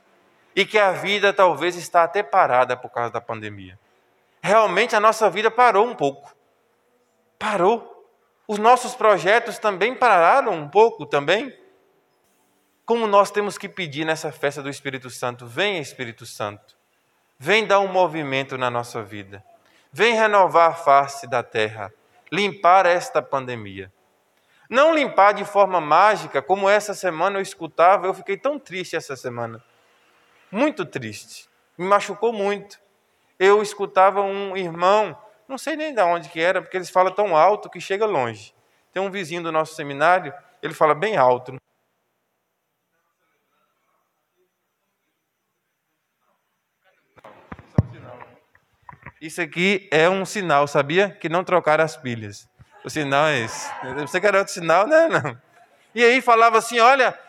E 0.55 0.65
que 0.65 0.79
a 0.79 0.93
vida 0.93 1.33
talvez 1.33 1.75
está 1.75 2.03
até 2.03 2.23
parada 2.23 2.77
por 2.77 2.89
causa 2.89 3.11
da 3.11 3.19
pandemia. 3.19 3.77
Realmente 4.41 4.95
a 4.95 5.01
nossa 5.01 5.29
vida 5.29 5.51
parou 5.51 5.85
um 5.85 5.93
pouco. 5.93 6.33
Parou. 7.37 8.09
Os 8.47 8.57
nossos 8.57 8.95
projetos 8.95 9.59
também 9.59 9.93
pararam 9.93 10.53
um 10.53 10.69
pouco 10.69 11.05
também. 11.05 11.53
Como 12.85 13.05
nós 13.05 13.29
temos 13.29 13.57
que 13.57 13.67
pedir 13.67 14.05
nessa 14.05 14.31
festa 14.31 14.63
do 14.63 14.69
Espírito 14.69 15.09
Santo, 15.09 15.45
venha 15.45 15.81
Espírito 15.81 16.25
Santo. 16.25 16.77
Vem 17.37 17.67
dar 17.67 17.81
um 17.81 17.91
movimento 17.91 18.57
na 18.57 18.69
nossa 18.69 19.03
vida. 19.03 19.43
Vem 19.91 20.13
renovar 20.13 20.69
a 20.69 20.73
face 20.73 21.27
da 21.27 21.43
terra, 21.43 21.93
limpar 22.31 22.85
esta 22.85 23.21
pandemia. 23.21 23.91
Não 24.69 24.93
limpar 24.93 25.33
de 25.33 25.43
forma 25.43 25.81
mágica, 25.81 26.41
como 26.41 26.69
essa 26.69 26.93
semana 26.93 27.39
eu 27.39 27.41
escutava, 27.41 28.05
eu 28.05 28.13
fiquei 28.13 28.37
tão 28.37 28.59
triste 28.59 28.95
essa 28.95 29.15
semana. 29.15 29.63
Muito 30.51 30.85
triste. 30.85 31.49
Me 31.77 31.85
machucou 31.85 32.31
muito. 32.31 32.79
Eu 33.39 33.61
escutava 33.61 34.21
um 34.21 34.55
irmão, 34.55 35.17
não 35.47 35.57
sei 35.57 35.75
nem 35.75 35.93
de 35.93 36.01
onde 36.01 36.29
que 36.29 36.39
era, 36.39 36.61
porque 36.61 36.77
eles 36.77 36.89
falam 36.89 37.13
tão 37.13 37.35
alto 37.35 37.69
que 37.69 37.81
chega 37.81 38.05
longe. 38.05 38.53
Tem 38.91 39.01
um 39.01 39.09
vizinho 39.09 39.41
do 39.41 39.51
nosso 39.51 39.75
seminário, 39.75 40.33
ele 40.61 40.73
fala 40.73 40.93
bem 40.93 41.17
alto. 41.17 41.55
Isso 49.21 49.41
aqui 49.41 49.87
é 49.91 50.09
um 50.09 50.25
sinal, 50.25 50.65
sabia? 50.65 51.09
Que 51.09 51.27
não 51.27 51.43
trocaram 51.43 51.83
as 51.83 51.97
pilhas. 51.97 52.47
O 52.85 52.89
sinal 52.89 53.27
é 53.27 53.39
esse. 53.39 53.69
Você 53.99 54.21
quer 54.21 54.33
outro 54.33 54.53
sinal? 54.53 54.87
Não, 54.87 55.09
não. 55.09 55.41
E 55.93 56.03
aí 56.03 56.21
falava 56.21 56.57
assim: 56.57 56.79
olha, 56.79 57.19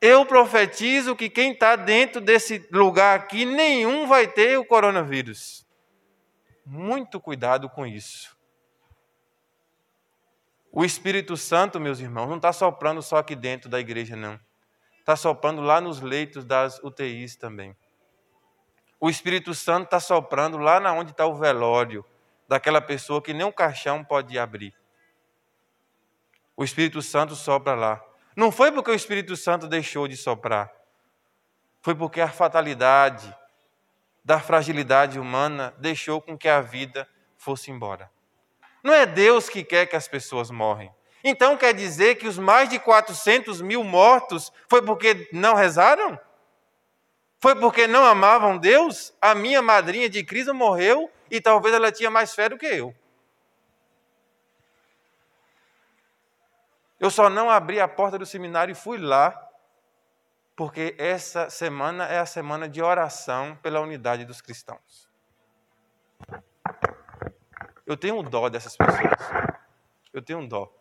eu 0.00 0.24
profetizo 0.24 1.14
que 1.14 1.28
quem 1.28 1.52
está 1.52 1.76
dentro 1.76 2.22
desse 2.22 2.66
lugar 2.72 3.18
aqui, 3.18 3.44
nenhum 3.44 4.06
vai 4.06 4.26
ter 4.26 4.58
o 4.58 4.64
coronavírus. 4.64 5.66
Muito 6.64 7.20
cuidado 7.20 7.68
com 7.68 7.86
isso. 7.86 8.34
O 10.72 10.84
Espírito 10.84 11.36
Santo, 11.36 11.78
meus 11.78 12.00
irmãos, 12.00 12.28
não 12.28 12.36
está 12.36 12.52
soprando 12.52 13.02
só 13.02 13.18
aqui 13.18 13.36
dentro 13.36 13.68
da 13.68 13.78
igreja, 13.78 14.16
não. 14.16 14.40
Está 14.98 15.16
soprando 15.16 15.60
lá 15.60 15.80
nos 15.80 16.00
leitos 16.00 16.44
das 16.44 16.78
UTIs 16.82 17.36
também 17.36 17.76
o 19.00 19.10
Espírito 19.10 19.54
Santo 19.54 19.84
está 19.84 20.00
soprando 20.00 20.56
lá 20.58 20.80
na 20.80 20.92
onde 20.92 21.10
está 21.10 21.26
o 21.26 21.34
velório 21.34 22.04
daquela 22.48 22.80
pessoa 22.80 23.20
que 23.20 23.34
nem 23.34 23.46
um 23.46 23.52
caixão 23.52 24.04
pode 24.04 24.38
abrir. 24.38 24.74
O 26.56 26.64
Espírito 26.64 27.02
Santo 27.02 27.34
sopra 27.34 27.74
lá. 27.74 28.02
Não 28.34 28.50
foi 28.50 28.72
porque 28.72 28.90
o 28.90 28.94
Espírito 28.94 29.36
Santo 29.36 29.66
deixou 29.66 30.08
de 30.08 30.16
soprar. 30.16 30.72
Foi 31.82 31.94
porque 31.94 32.20
a 32.20 32.28
fatalidade 32.28 33.34
da 34.24 34.40
fragilidade 34.40 35.18
humana 35.18 35.74
deixou 35.78 36.20
com 36.20 36.36
que 36.36 36.48
a 36.48 36.60
vida 36.60 37.08
fosse 37.36 37.70
embora. 37.70 38.10
Não 38.82 38.92
é 38.92 39.06
Deus 39.06 39.48
que 39.48 39.62
quer 39.62 39.86
que 39.86 39.96
as 39.96 40.08
pessoas 40.08 40.50
morrem. 40.50 40.92
Então 41.22 41.56
quer 41.56 41.74
dizer 41.74 42.16
que 42.16 42.26
os 42.26 42.38
mais 42.38 42.68
de 42.68 42.78
400 42.78 43.60
mil 43.60 43.82
mortos 43.84 44.52
foi 44.68 44.80
porque 44.82 45.28
não 45.32 45.54
rezaram? 45.54 46.18
Foi 47.38 47.54
porque 47.54 47.86
não 47.86 48.04
amavam 48.04 48.56
Deus? 48.56 49.14
A 49.20 49.34
minha 49.34 49.60
madrinha 49.60 50.08
de 50.08 50.24
Cristo 50.24 50.54
morreu 50.54 51.10
e 51.30 51.40
talvez 51.40 51.74
ela 51.74 51.92
tinha 51.92 52.10
mais 52.10 52.34
fé 52.34 52.48
do 52.48 52.58
que 52.58 52.66
eu. 52.66 52.94
Eu 56.98 57.10
só 57.10 57.28
não 57.28 57.50
abri 57.50 57.78
a 57.78 57.86
porta 57.86 58.18
do 58.18 58.24
seminário 58.24 58.72
e 58.72 58.74
fui 58.74 58.96
lá, 58.96 59.38
porque 60.56 60.94
essa 60.98 61.50
semana 61.50 62.06
é 62.06 62.18
a 62.18 62.24
semana 62.24 62.66
de 62.66 62.80
oração 62.80 63.54
pela 63.56 63.80
unidade 63.80 64.24
dos 64.24 64.40
cristãos. 64.40 65.06
Eu 67.84 67.96
tenho 67.96 68.22
dó 68.22 68.48
dessas 68.48 68.74
pessoas. 68.76 69.10
Eu 70.12 70.22
tenho 70.22 70.48
dó. 70.48 70.72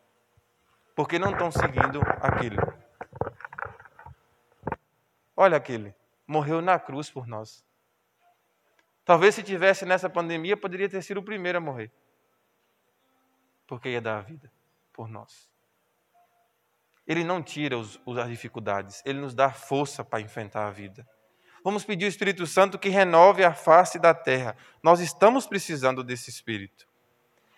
Porque 0.95 1.19
não 1.19 1.31
estão 1.31 1.51
seguindo 1.51 2.01
aquilo. 2.21 2.57
Olha 5.35 5.57
aquele, 5.57 5.93
morreu 6.27 6.61
na 6.61 6.79
cruz 6.79 7.09
por 7.09 7.27
nós. 7.27 7.65
Talvez 9.03 9.35
se 9.35 9.43
tivesse 9.43 9.85
nessa 9.85 10.09
pandemia, 10.09 10.57
poderia 10.57 10.89
ter 10.89 11.01
sido 11.01 11.19
o 11.19 11.23
primeiro 11.23 11.59
a 11.59 11.61
morrer. 11.61 11.91
Porque 13.67 13.89
ia 13.89 14.01
dar 14.01 14.17
a 14.17 14.21
vida 14.21 14.51
por 14.91 15.07
nós. 15.07 15.49
Ele 17.05 17.23
não 17.23 17.43
tira 17.43 17.77
os, 17.77 17.99
as 18.19 18.29
dificuldades, 18.29 19.03
ele 19.05 19.19
nos 19.19 19.35
dá 19.35 19.51
força 19.51 20.03
para 20.03 20.21
enfrentar 20.21 20.67
a 20.67 20.71
vida. 20.71 21.07
Vamos 21.63 21.83
pedir 21.83 22.05
ao 22.05 22.09
Espírito 22.09 22.45
Santo 22.47 22.79
que 22.79 22.89
renove 22.89 23.43
a 23.43 23.53
face 23.53 23.99
da 23.99 24.13
terra. 24.13 24.55
Nós 24.81 24.99
estamos 24.99 25.47
precisando 25.47 26.03
desse 26.03 26.29
Espírito. 26.29 26.87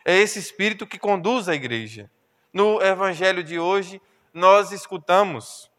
É 0.05 0.15
esse 0.15 0.39
Espírito 0.39 0.87
que 0.87 0.99
conduz 0.99 1.47
a 1.49 1.55
igreja. 1.55 2.09
No 2.53 2.81
Evangelho 2.81 3.43
de 3.43 3.59
hoje, 3.59 4.01
nós 4.33 4.71
escutamos 4.71 5.69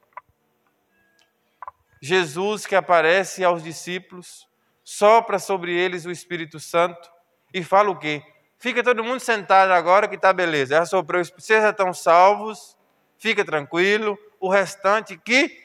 Jesus 2.01 2.67
que 2.67 2.75
aparece 2.75 3.45
aos 3.45 3.63
discípulos, 3.63 4.49
sopra 4.85 5.39
sobre 5.39 5.73
eles 5.73 6.07
o 6.07 6.11
Espírito 6.11 6.59
Santo 6.61 7.11
e 7.53 7.63
fala 7.63 7.91
o 7.91 7.99
quê? 7.99 8.23
Fica 8.59 8.83
todo 8.83 9.05
mundo 9.05 9.21
sentado 9.21 9.73
agora 9.73 10.09
que 10.09 10.17
está 10.17 10.33
beleza. 10.33 10.77
Já 10.77 10.87
soprou, 10.87 11.23
vocês 11.25 11.63
já 11.63 11.71
estão 11.71 11.93
salvos, 11.93 12.77
fica 13.19 13.45
tranquilo, 13.45 14.19
o 14.41 14.49
restante 14.49 15.17
que 15.17 15.57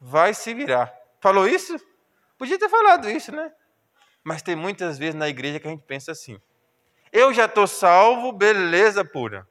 vai 0.00 0.34
se 0.34 0.52
virar. 0.54 0.92
Falou 1.20 1.46
isso? 1.46 1.76
Podia 2.36 2.58
ter 2.58 2.68
falado 2.68 3.08
isso, 3.10 3.32
né? 3.32 3.52
Mas 4.22 4.42
tem 4.42 4.54
muitas 4.54 4.98
vezes 4.98 5.14
na 5.14 5.28
igreja 5.28 5.58
que 5.60 5.66
a 5.66 5.70
gente 5.70 5.84
pensa 5.84 6.12
assim: 6.12 6.40
eu 7.12 7.32
já 7.32 7.46
estou 7.46 7.66
salvo, 7.66 8.32
beleza 8.32 9.04
pura. 9.04 9.46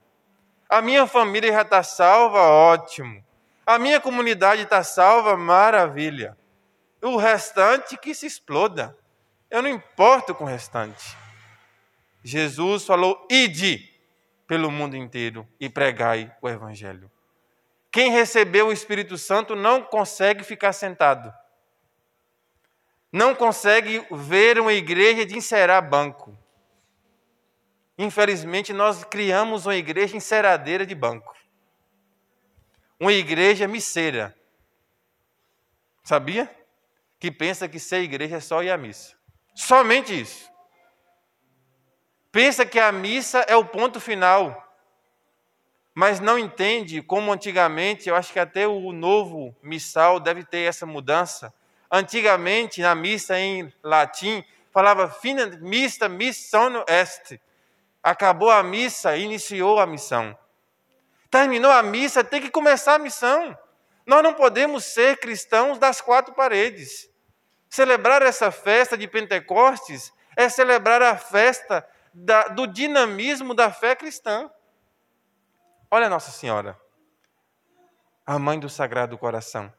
A 0.69 0.81
minha 0.81 1.07
família 1.07 1.51
já 1.51 1.61
está 1.61 1.81
salva, 1.81 2.39
ótimo. 2.39 3.23
A 3.67 3.77
minha 3.77 3.99
comunidade 3.99 4.61
está 4.61 4.81
salva, 4.81 5.35
maravilha. 5.35 6.37
O 7.01 7.17
restante 7.17 7.97
que 7.97 8.15
se 8.15 8.25
exploda. 8.25 8.97
Eu 9.51 9.61
não 9.61 9.69
importo 9.69 10.33
com 10.33 10.45
o 10.45 10.47
restante. 10.47 11.17
Jesus 12.23 12.85
falou: 12.85 13.27
ide 13.29 13.93
pelo 14.47 14.71
mundo 14.71 14.95
inteiro 14.95 15.45
e 15.59 15.67
pregai 15.67 16.33
o 16.41 16.47
Evangelho. 16.47 17.11
Quem 17.91 18.09
recebeu 18.09 18.67
o 18.67 18.71
Espírito 18.71 19.17
Santo 19.17 19.53
não 19.53 19.83
consegue 19.83 20.45
ficar 20.45 20.71
sentado. 20.71 21.33
Não 23.11 23.35
consegue 23.35 24.01
ver 24.11 24.61
uma 24.61 24.71
igreja 24.71 25.25
de 25.25 25.35
encerar 25.35 25.81
banco. 25.89 26.37
Infelizmente, 27.97 28.71
nós 28.71 29.03
criamos 29.03 29.65
uma 29.65 29.75
igreja 29.75 30.15
enceradeira 30.15 30.85
de 30.85 30.95
banco. 30.95 31.36
Uma 32.99 33.13
igreja 33.13 33.67
misseira. 33.67 34.35
Sabia? 36.03 36.49
Que 37.19 37.31
pensa 37.31 37.67
que 37.67 37.79
ser 37.79 38.01
igreja 38.01 38.37
é 38.37 38.39
só 38.39 38.63
ir 38.63 38.71
à 38.71 38.77
missa. 38.77 39.15
Somente 39.53 40.19
isso. 40.19 40.49
Pensa 42.31 42.65
que 42.65 42.79
a 42.79 42.91
missa 42.91 43.39
é 43.47 43.55
o 43.55 43.65
ponto 43.65 43.99
final. 43.99 44.63
Mas 45.93 46.19
não 46.19 46.37
entende 46.37 47.01
como 47.01 47.31
antigamente, 47.31 48.07
eu 48.07 48.15
acho 48.15 48.31
que 48.31 48.39
até 48.39 48.67
o 48.67 48.91
novo 48.91 49.55
missal 49.63 50.19
deve 50.19 50.43
ter 50.43 50.61
essa 50.61 50.85
mudança. 50.85 51.51
Antigamente, 51.91 52.81
na 52.81 52.93
missa 52.93 53.39
em 53.39 53.73
latim, 53.81 54.43
falava 54.71 55.09
fina 55.09 55.47
mista 55.59 56.07
missiono 56.07 56.85
est 56.87 57.39
Acabou 58.03 58.49
a 58.49 58.61
missa, 58.61 59.17
iniciou 59.17 59.79
a 59.79 59.87
missão. 59.87 60.37
Terminou 61.29 61.71
a 61.71 61.83
missa, 61.83 62.23
tem 62.23 62.41
que 62.41 62.49
começar 62.49 62.95
a 62.95 62.99
missão. 62.99 63.57
Nós 64.05 64.23
não 64.23 64.33
podemos 64.33 64.85
ser 64.85 65.19
cristãos 65.19 65.77
das 65.77 65.99
quatro 65.99 66.33
paredes. 66.33 67.09
Celebrar 67.69 68.21
essa 68.21 68.49
festa 68.51 68.97
de 68.97 69.07
Pentecostes 69.07 70.13
é 70.35 70.47
celebrar 70.47 71.01
a 71.01 71.17
festa 71.17 71.85
da, 72.13 72.47
do 72.47 72.65
dinamismo 72.65 73.53
da 73.53 73.71
fé 73.71 73.95
cristã. 73.95 74.49
Olha 75.91 76.09
Nossa 76.09 76.31
Senhora, 76.31 76.79
a 78.25 78.39
mãe 78.39 78.59
do 78.59 78.69
Sagrado 78.69 79.17
Coração. 79.17 79.71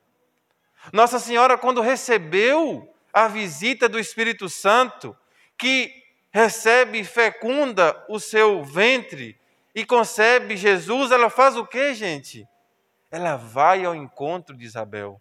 Nossa 0.93 1.19
Senhora, 1.19 1.59
quando 1.59 1.81
recebeu 1.81 2.95
a 3.13 3.29
visita 3.29 3.89
do 3.89 3.99
Espírito 3.99 4.49
Santo, 4.49 5.17
que 5.57 5.93
recebe 6.31 7.01
e 7.01 7.05
fecunda 7.05 8.05
o 8.09 8.21
seu 8.21 8.63
ventre 8.63 9.39
e 9.79 9.85
concebe 9.85 10.57
Jesus, 10.57 11.13
ela 11.13 11.31
faz 11.31 11.57
o 11.57 11.65
que, 11.65 11.95
gente? 11.95 12.45
Ela 13.13 13.37
vai 13.37 13.85
ao 13.85 13.95
encontro 13.95 14.57
de 14.57 14.65
Isabel. 14.65 15.21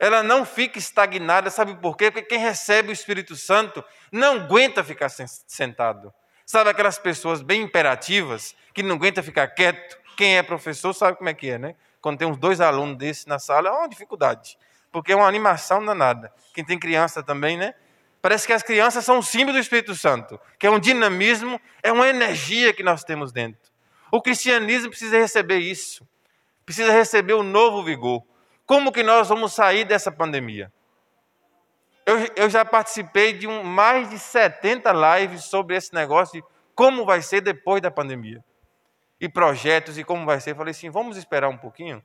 Ela 0.00 0.24
não 0.24 0.44
fica 0.44 0.76
estagnada, 0.76 1.48
sabe 1.50 1.76
por 1.76 1.96
quê? 1.96 2.10
Porque 2.10 2.30
quem 2.30 2.38
recebe 2.40 2.88
o 2.88 2.92
Espírito 2.92 3.36
Santo 3.36 3.84
não 4.10 4.40
aguenta 4.40 4.82
ficar 4.82 5.08
sentado. 5.08 6.12
Sabe 6.44 6.68
aquelas 6.68 6.98
pessoas 6.98 7.42
bem 7.42 7.62
imperativas, 7.62 8.56
que 8.74 8.82
não 8.82 8.96
aguenta 8.96 9.22
ficar 9.22 9.46
quieto? 9.46 10.00
Quem 10.16 10.36
é 10.36 10.42
professor 10.42 10.92
sabe 10.92 11.16
como 11.16 11.30
é 11.30 11.34
que 11.34 11.48
é, 11.48 11.56
né? 11.56 11.76
Quando 12.00 12.18
tem 12.18 12.26
uns 12.26 12.36
dois 12.36 12.60
alunos 12.60 12.98
desses 12.98 13.24
na 13.24 13.38
sala, 13.38 13.68
é 13.68 13.72
uma 13.72 13.88
dificuldade. 13.88 14.58
Porque 14.90 15.12
é 15.12 15.16
uma 15.16 15.28
animação 15.28 15.84
danada. 15.84 16.32
Quem 16.52 16.64
tem 16.64 16.76
criança 16.76 17.22
também, 17.22 17.56
né? 17.56 17.76
Parece 18.24 18.46
que 18.46 18.54
as 18.54 18.62
crianças 18.62 19.04
são 19.04 19.18
um 19.18 19.22
símbolo 19.22 19.52
do 19.52 19.58
Espírito 19.58 19.94
Santo, 19.94 20.40
que 20.58 20.66
é 20.66 20.70
um 20.70 20.78
dinamismo, 20.78 21.60
é 21.82 21.92
uma 21.92 22.08
energia 22.08 22.72
que 22.72 22.82
nós 22.82 23.04
temos 23.04 23.30
dentro. 23.32 23.70
O 24.10 24.22
cristianismo 24.22 24.88
precisa 24.88 25.18
receber 25.18 25.58
isso, 25.58 26.08
precisa 26.64 26.90
receber 26.90 27.34
um 27.34 27.42
novo 27.42 27.84
vigor. 27.84 28.24
Como 28.64 28.90
que 28.90 29.02
nós 29.02 29.28
vamos 29.28 29.52
sair 29.52 29.84
dessa 29.84 30.10
pandemia? 30.10 30.72
Eu, 32.06 32.16
eu 32.34 32.48
já 32.48 32.64
participei 32.64 33.34
de 33.34 33.46
um, 33.46 33.62
mais 33.62 34.08
de 34.08 34.18
70 34.18 34.90
lives 35.18 35.44
sobre 35.44 35.76
esse 35.76 35.92
negócio 35.92 36.40
de 36.40 36.48
como 36.74 37.04
vai 37.04 37.20
ser 37.20 37.42
depois 37.42 37.82
da 37.82 37.90
pandemia. 37.90 38.42
E 39.20 39.28
projetos 39.28 39.98
e 39.98 40.02
como 40.02 40.24
vai 40.24 40.40
ser. 40.40 40.52
Eu 40.52 40.56
falei 40.56 40.70
assim: 40.70 40.88
vamos 40.88 41.18
esperar 41.18 41.50
um 41.50 41.58
pouquinho? 41.58 42.02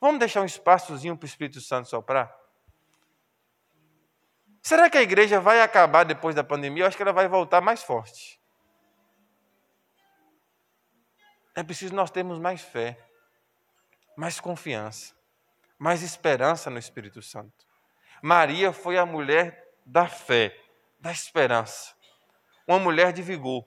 Vamos 0.00 0.18
deixar 0.18 0.40
um 0.40 0.46
espaçozinho 0.46 1.16
para 1.16 1.26
o 1.26 1.28
Espírito 1.28 1.60
Santo 1.60 1.88
soprar? 1.88 2.43
Será 4.66 4.88
que 4.88 4.96
a 4.96 5.02
igreja 5.02 5.38
vai 5.38 5.60
acabar 5.60 6.04
depois 6.04 6.34
da 6.34 6.42
pandemia? 6.42 6.84
Eu 6.84 6.86
acho 6.86 6.96
que 6.96 7.02
ela 7.02 7.12
vai 7.12 7.28
voltar 7.28 7.60
mais 7.60 7.82
forte. 7.82 8.40
É 11.54 11.62
preciso 11.62 11.94
nós 11.94 12.10
termos 12.10 12.38
mais 12.38 12.62
fé, 12.62 12.98
mais 14.16 14.40
confiança, 14.40 15.14
mais 15.78 16.02
esperança 16.02 16.70
no 16.70 16.78
Espírito 16.78 17.20
Santo. 17.20 17.66
Maria 18.22 18.72
foi 18.72 18.96
a 18.96 19.04
mulher 19.04 19.70
da 19.84 20.08
fé, 20.08 20.58
da 20.98 21.12
esperança, 21.12 21.94
uma 22.66 22.78
mulher 22.78 23.12
de 23.12 23.20
vigor. 23.20 23.66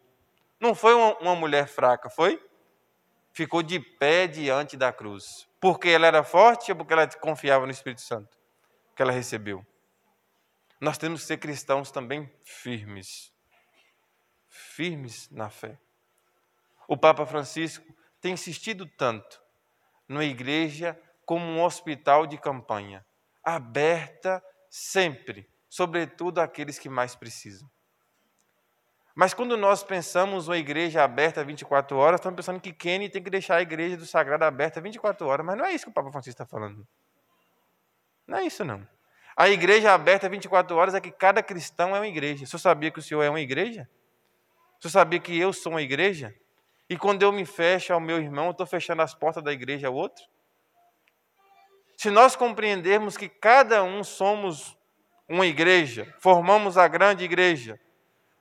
Não 0.60 0.74
foi 0.74 0.96
uma, 0.96 1.36
mulher 1.36 1.68
fraca, 1.68 2.10
foi? 2.10 2.44
Ficou 3.32 3.62
de 3.62 3.80
pé 3.80 4.26
diante 4.26 4.76
da 4.76 4.92
cruz. 4.92 5.48
Porque 5.62 5.90
ela 5.90 6.08
era 6.08 6.24
forte 6.24 6.72
ou 6.72 6.78
porque 6.78 6.94
ela 6.94 7.08
confiava 7.20 7.68
no 7.68 7.72
Espírito 7.72 8.02
Santo 8.02 8.36
que 8.96 9.04
ela 9.04 9.12
recebeu? 9.12 9.64
Nós 10.80 10.98
temos 10.98 11.22
que 11.22 11.28
ser 11.28 11.38
cristãos 11.38 11.92
também 11.92 12.32
firmes. 12.44 13.34
Firmes 14.48 15.30
na 15.32 15.50
fé. 15.50 15.80
O 16.88 16.96
Papa 16.96 17.26
Francisco 17.26 17.86
tem 18.22 18.34
insistido 18.34 18.86
tanto 18.86 19.42
numa 20.08 20.24
igreja 20.24 21.00
como 21.26 21.46
um 21.46 21.62
hospital 21.62 22.26
de 22.26 22.38
campanha, 22.38 23.06
aberta 23.44 24.42
sempre, 24.70 25.50
sobretudo 25.68 26.40
àqueles 26.40 26.80
que 26.80 26.88
mais 26.88 27.16
precisam. 27.16 27.70
Mas 29.14 29.34
quando 29.34 29.58
nós 29.58 29.84
pensamos 29.84 30.48
uma 30.48 30.58
igreja 30.58 31.04
aberta 31.04 31.44
24 31.44 31.98
horas, 31.98 32.20
estamos 32.20 32.38
pensando 32.38 32.62
que 32.62 32.72
Kenny 32.72 33.10
tem 33.10 33.24
que 33.24 33.32
deixar 33.32 33.56
a 33.56 33.62
igreja 33.64 33.98
do 33.98 34.06
Sagrado 34.06 34.46
aberta 34.46 34.80
24 34.80 35.26
horas. 35.26 35.44
Mas 35.44 35.58
não 35.58 35.66
é 35.66 35.74
isso 35.74 35.86
que 35.86 35.90
o 35.90 35.94
Papa 35.94 36.12
Francisco 36.12 36.40
está 36.40 36.46
falando. 36.46 36.88
Não 38.28 38.38
é 38.38 38.46
isso, 38.46 38.64
não. 38.64 38.88
A 39.38 39.48
igreja 39.50 39.94
aberta 39.94 40.28
24 40.28 40.76
horas 40.76 40.96
é 40.96 41.00
que 41.00 41.12
cada 41.12 41.44
cristão 41.44 41.96
é 41.96 42.00
uma 42.00 42.08
igreja. 42.08 42.44
O 42.44 42.48
senhor 42.48 42.60
sabia 42.60 42.90
que 42.90 42.98
o 42.98 43.04
senhor 43.04 43.22
é 43.22 43.30
uma 43.30 43.40
igreja? 43.40 43.88
O 44.80 44.82
senhor 44.82 44.92
sabia 44.92 45.20
que 45.20 45.38
eu 45.38 45.54
sou 45.54 45.74
uma 45.74 45.82
igreja? 45.84 46.34
E 46.90 46.98
quando 46.98 47.22
eu 47.22 47.32
me 47.32 47.46
fecho 47.46 47.94
ao 47.94 48.00
meu 48.00 48.18
irmão, 48.18 48.46
eu 48.46 48.52
estou 48.52 48.66
fechando 48.66 49.04
as 49.04 49.14
portas 49.14 49.44
da 49.44 49.54
igreja 49.54 49.90
ao 49.90 49.94
outro? 49.94 50.26
Se 51.96 52.10
nós 52.10 52.36
compreendermos 52.36 53.16
que 53.16 53.30
cada 53.30 53.84
um 53.84 54.04
somos 54.04 54.76
uma 55.30 55.46
igreja, 55.46 56.12
formamos 56.20 56.76
a 56.76 56.88
grande 56.88 57.24
igreja, 57.24 57.80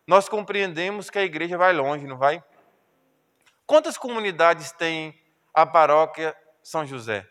nós 0.06 0.30
compreendemos 0.30 1.10
que 1.10 1.18
a 1.18 1.24
igreja 1.24 1.58
vai 1.58 1.74
longe, 1.74 2.06
não 2.06 2.16
vai? 2.16 2.42
Quantas 3.66 3.98
comunidades 3.98 4.72
tem 4.72 5.14
a 5.52 5.66
paróquia 5.66 6.34
São 6.62 6.86
José? 6.86 7.28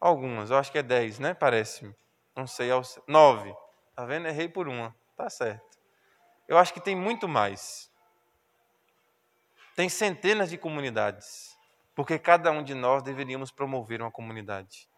Algumas, 0.00 0.50
eu 0.50 0.56
acho 0.56 0.72
que 0.72 0.78
é 0.78 0.82
dez, 0.82 1.18
né? 1.18 1.34
Parece-me. 1.34 1.94
Não 2.34 2.46
sei, 2.46 2.70
nove. 3.06 3.54
Tá 3.94 4.06
vendo? 4.06 4.26
Errei 4.26 4.48
por 4.48 4.66
uma. 4.66 4.96
Tá 5.14 5.28
certo. 5.28 5.78
Eu 6.48 6.56
acho 6.56 6.72
que 6.72 6.80
tem 6.80 6.96
muito 6.96 7.28
mais. 7.28 7.90
Tem 9.76 9.88
centenas 9.88 10.48
de 10.48 10.56
comunidades. 10.56 11.56
Porque 11.94 12.18
cada 12.18 12.50
um 12.50 12.62
de 12.62 12.74
nós 12.74 13.02
deveríamos 13.02 13.50
promover 13.50 14.00
uma 14.00 14.10
comunidade. 14.10 14.88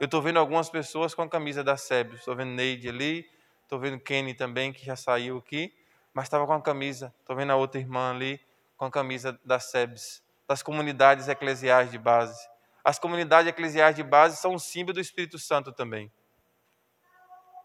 Eu 0.00 0.06
estou 0.06 0.22
vendo 0.22 0.38
algumas 0.38 0.70
pessoas 0.70 1.14
com 1.14 1.22
a 1.22 1.28
camisa 1.28 1.62
da 1.62 1.76
SEB. 1.76 2.14
Estou 2.14 2.34
vendo 2.34 2.52
Neide 2.52 2.88
ali. 2.88 3.28
Estou 3.64 3.78
vendo 3.78 4.00
Kenny 4.00 4.32
também, 4.32 4.72
que 4.72 4.84
já 4.84 4.96
saiu 4.96 5.38
aqui. 5.38 5.74
Mas 6.14 6.24
estava 6.24 6.46
com 6.46 6.54
a 6.54 6.62
camisa. 6.62 7.14
Estou 7.20 7.36
vendo 7.36 7.52
a 7.52 7.56
outra 7.56 7.80
irmã 7.80 8.12
ali 8.12 8.40
com 8.78 8.86
a 8.86 8.90
camisa 8.90 9.38
da 9.44 9.60
SEBS. 9.60 10.22
Das 10.48 10.62
comunidades 10.62 11.28
eclesiais 11.28 11.90
de 11.90 11.98
base. 11.98 12.48
As 12.88 12.98
comunidades 12.98 13.46
eclesiais 13.46 13.94
de 13.94 14.02
base 14.02 14.38
são 14.38 14.54
um 14.54 14.58
símbolo 14.58 14.94
do 14.94 15.00
Espírito 15.00 15.38
Santo 15.38 15.70
também 15.70 16.10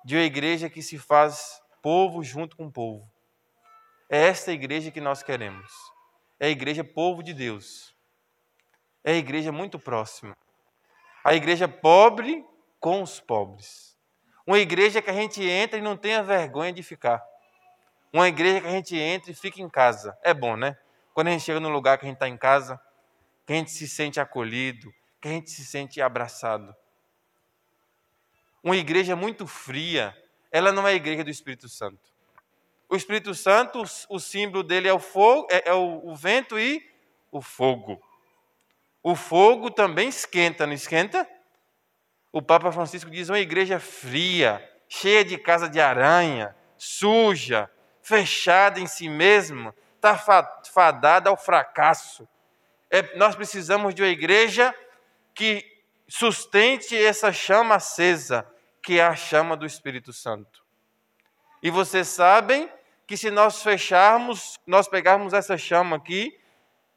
de 0.04 0.18
uma 0.18 0.24
igreja 0.24 0.70
que 0.70 0.82
se 0.82 1.00
faz 1.00 1.62
povo 1.82 2.22
junto 2.22 2.58
com 2.58 2.66
o 2.66 2.72
povo. 2.72 3.10
É 4.10 4.18
esta 4.28 4.52
igreja 4.52 4.92
que 4.92 5.00
nós 5.00 5.24
queremos. 5.24 5.72
É 6.38 6.48
a 6.48 6.50
igreja 6.50 6.84
povo 6.84 7.24
de 7.24 7.34
Deus. 7.34 7.96
É 9.02 9.14
a 9.14 9.16
igreja 9.16 9.50
muito 9.50 9.80
próxima. 9.80 10.36
A 11.24 11.34
igreja 11.34 11.70
pobre 11.70 12.46
com 12.78 13.02
os 13.02 13.22
pobres. 13.22 13.98
Uma 14.46 14.60
igreja 14.60 15.02
que 15.02 15.10
a 15.10 15.14
gente 15.14 15.42
entra 15.42 15.80
e 15.80 15.82
não 15.82 15.96
tenha 15.96 16.22
vergonha 16.22 16.74
de 16.74 16.84
ficar. 16.84 17.24
Uma 18.12 18.28
igreja 18.28 18.60
que 18.60 18.68
a 18.68 18.72
gente 18.72 18.98
entra 18.98 19.32
e 19.32 19.34
fica 19.34 19.62
em 19.62 19.70
casa. 19.70 20.18
É 20.22 20.34
bom, 20.34 20.58
né? 20.58 20.78
Quando 21.14 21.30
a 21.30 21.32
gente 21.32 21.46
chega 21.46 21.62
num 21.62 21.72
lugar 21.72 21.98
que 21.98 22.06
a 22.06 22.10
gente 22.10 22.18
está 22.18 22.28
em 22.28 22.36
casa, 22.36 22.78
que 23.48 23.54
a 23.54 23.56
gente 23.56 23.72
se 23.72 23.88
sente 23.88 24.20
acolhido, 24.20 24.94
que 25.24 25.30
a 25.30 25.32
gente 25.32 25.50
se 25.50 25.66
sente 25.66 26.00
abraçado 26.02 26.76
uma 28.64 28.78
igreja 28.78 29.16
muito 29.16 29.46
fria, 29.46 30.16
ela 30.50 30.72
não 30.72 30.88
é 30.88 30.92
a 30.92 30.96
igreja 30.96 31.24
do 31.24 31.30
Espírito 31.30 31.68
Santo. 31.68 32.14
O 32.88 32.96
Espírito 32.96 33.36
Santo, 33.36 33.84
o 34.08 34.20
símbolo 34.20 34.64
dele 34.64 34.88
é 34.88 34.94
o 34.94 35.00
fogo, 35.00 35.48
é, 35.52 35.70
é 35.70 35.74
o, 35.74 36.02
o 36.06 36.16
vento 36.16 36.58
e 36.58 36.82
o 37.30 37.42
fogo. 37.42 38.02
O 39.02 39.16
fogo 39.16 39.70
também 39.70 40.08
esquenta, 40.08 40.66
não 40.66 40.74
esquenta? 40.74 41.28
O 42.32 42.42
Papa 42.42 42.72
Francisco 42.72 43.10
diz 43.10 43.28
uma 43.28 43.40
igreja 43.40 43.80
fria, 43.80 44.64
cheia 44.88 45.26
de 45.26 45.38
casa 45.38 45.68
de 45.68 45.82
aranha, 45.82 46.56
suja, 46.78 47.70
fechada 48.02 48.80
em 48.80 48.88
si 48.88 49.10
mesma, 49.10 49.76
está 49.96 50.16
fadada 50.72 51.30
ao 51.30 51.36
fracasso. 51.36 52.28
É, 52.90 53.18
nós 53.18 53.36
precisamos 53.36 53.94
de 53.94 54.02
uma 54.02 54.08
igreja 54.08 54.74
que 55.34 55.64
sustente 56.08 56.96
essa 56.96 57.32
chama 57.32 57.76
acesa, 57.76 58.48
que 58.84 59.00
é 59.00 59.04
a 59.04 59.16
chama 59.16 59.56
do 59.58 59.66
Espírito 59.66 60.14
Santo. 60.14 60.64
E 61.62 61.72
vocês 61.72 62.08
sabem 62.08 62.70
que 63.08 63.18
se 63.18 63.32
nós 63.32 63.64
fecharmos, 63.64 64.60
nós 64.68 64.88
pegarmos 64.88 65.34
essa 65.34 65.58
chama 65.58 65.96
aqui 65.96 66.38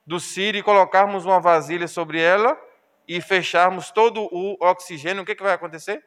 do 0.07 0.21
Sírio 0.21 0.59
e 0.59 0.63
colocarmos 0.63 1.25
uma 1.25 1.41
vasilha 1.41 1.89
sobre 1.89 2.21
ela 2.21 2.61
e 3.09 3.21
fecharmos 3.21 3.91
todo 3.91 4.29
o 4.33 4.57
oxigênio, 4.61 5.23
o 5.23 5.27
que, 5.27 5.35
que 5.35 5.43
vai 5.43 5.53
acontecer? 5.53 6.05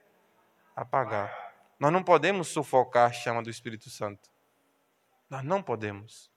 Apagar. 0.75 1.33
Nós 1.79 1.91
não 1.91 2.03
podemos 2.03 2.49
sufocar 2.49 3.09
a 3.09 3.13
chama 3.13 3.41
do 3.41 3.49
Espírito 3.49 3.89
Santo. 3.89 4.29
Nós 5.29 5.43
não 5.43 5.61
podemos. 5.63 6.29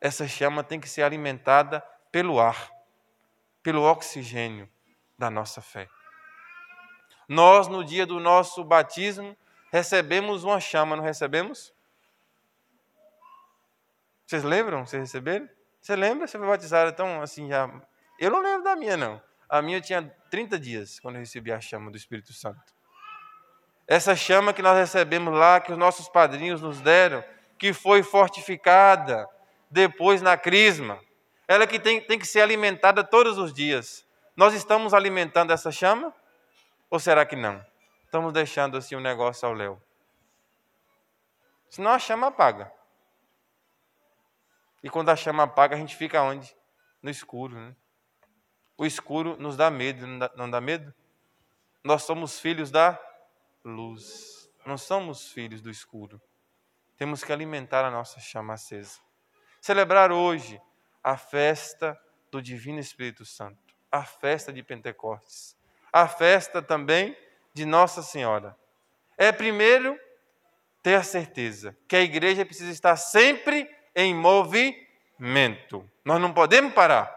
Essa 0.00 0.26
chama 0.26 0.64
tem 0.64 0.80
que 0.80 0.88
ser 0.88 1.02
alimentada 1.02 1.80
pelo 2.10 2.40
ar, 2.40 2.70
pelo 3.62 3.82
oxigênio 3.82 4.70
da 5.18 5.30
nossa 5.30 5.60
fé. 5.60 5.88
Nós, 7.28 7.68
no 7.68 7.84
dia 7.84 8.06
do 8.06 8.20
nosso 8.20 8.62
batismo, 8.64 9.36
recebemos 9.72 10.44
uma 10.44 10.60
chama, 10.60 10.96
não 10.96 11.02
recebemos? 11.02 11.74
Vocês 14.26 14.44
lembram? 14.44 14.86
Vocês 14.86 15.02
receberam? 15.02 15.48
Você 15.80 15.94
lembra? 15.94 16.26
Você 16.26 16.38
foi 16.38 16.46
batizado 16.46 16.90
então, 16.90 17.22
assim, 17.22 17.48
já. 17.48 17.68
Eu 18.18 18.30
não 18.30 18.40
lembro 18.40 18.64
da 18.64 18.74
minha, 18.74 18.96
não. 18.96 19.22
A 19.48 19.62
minha 19.62 19.78
eu 19.78 19.82
tinha 19.82 20.02
30 20.30 20.58
dias 20.58 21.00
quando 21.00 21.16
eu 21.16 21.20
recebi 21.20 21.52
a 21.52 21.60
chama 21.60 21.90
do 21.90 21.96
Espírito 21.96 22.32
Santo. 22.32 22.74
Essa 23.86 24.16
chama 24.16 24.52
que 24.52 24.62
nós 24.62 24.76
recebemos 24.76 25.32
lá, 25.32 25.60
que 25.60 25.70
os 25.70 25.78
nossos 25.78 26.08
padrinhos 26.08 26.60
nos 26.60 26.80
deram, 26.80 27.22
que 27.56 27.72
foi 27.72 28.02
fortificada 28.02 29.28
depois 29.70 30.20
na 30.20 30.36
crisma, 30.36 31.00
ela 31.46 31.66
que 31.66 31.78
tem, 31.78 32.00
tem 32.00 32.18
que 32.18 32.26
ser 32.26 32.40
alimentada 32.40 33.04
todos 33.04 33.38
os 33.38 33.52
dias. 33.52 34.05
Nós 34.36 34.52
estamos 34.52 34.92
alimentando 34.92 35.52
essa 35.52 35.72
chama? 35.72 36.14
Ou 36.90 37.00
será 37.00 37.24
que 37.24 37.34
não? 37.34 37.64
Estamos 38.04 38.32
deixando 38.32 38.76
assim 38.76 38.94
o 38.94 38.98
um 38.98 39.02
negócio 39.02 39.48
ao 39.48 39.54
léu. 39.54 39.82
Senão 41.70 41.90
a 41.90 41.98
chama 41.98 42.26
apaga. 42.26 42.70
E 44.82 44.90
quando 44.90 45.08
a 45.08 45.16
chama 45.16 45.44
apaga, 45.44 45.74
a 45.74 45.78
gente 45.78 45.96
fica 45.96 46.22
onde? 46.22 46.54
No 47.02 47.10
escuro. 47.10 47.56
Né? 47.56 47.74
O 48.76 48.84
escuro 48.84 49.36
nos 49.38 49.56
dá 49.56 49.70
medo, 49.70 50.06
não 50.06 50.18
dá, 50.18 50.30
não 50.36 50.50
dá 50.50 50.60
medo? 50.60 50.94
Nós 51.82 52.02
somos 52.02 52.38
filhos 52.38 52.70
da 52.70 52.98
luz. 53.64 54.50
Não 54.66 54.76
somos 54.76 55.28
filhos 55.28 55.62
do 55.62 55.70
escuro. 55.70 56.20
Temos 56.96 57.24
que 57.24 57.32
alimentar 57.32 57.84
a 57.84 57.90
nossa 57.90 58.20
chama 58.20 58.54
acesa. 58.54 59.00
Celebrar 59.60 60.12
hoje 60.12 60.60
a 61.02 61.16
festa 61.16 61.98
do 62.30 62.42
Divino 62.42 62.78
Espírito 62.78 63.24
Santo, 63.24 63.65
a 63.90 64.04
festa 64.04 64.52
de 64.52 64.62
Pentecostes 64.62 65.56
a 65.96 66.06
festa 66.06 66.60
também 66.60 67.16
de 67.54 67.64
Nossa 67.64 68.02
Senhora. 68.02 68.54
É 69.16 69.32
primeiro 69.32 69.98
ter 70.82 70.94
a 70.94 71.02
certeza 71.02 71.74
que 71.88 71.96
a 71.96 72.02
igreja 72.02 72.44
precisa 72.44 72.70
estar 72.70 72.96
sempre 72.96 73.66
em 73.94 74.14
movimento. 74.14 75.90
Nós 76.04 76.20
não 76.20 76.34
podemos 76.34 76.74
parar. 76.74 77.10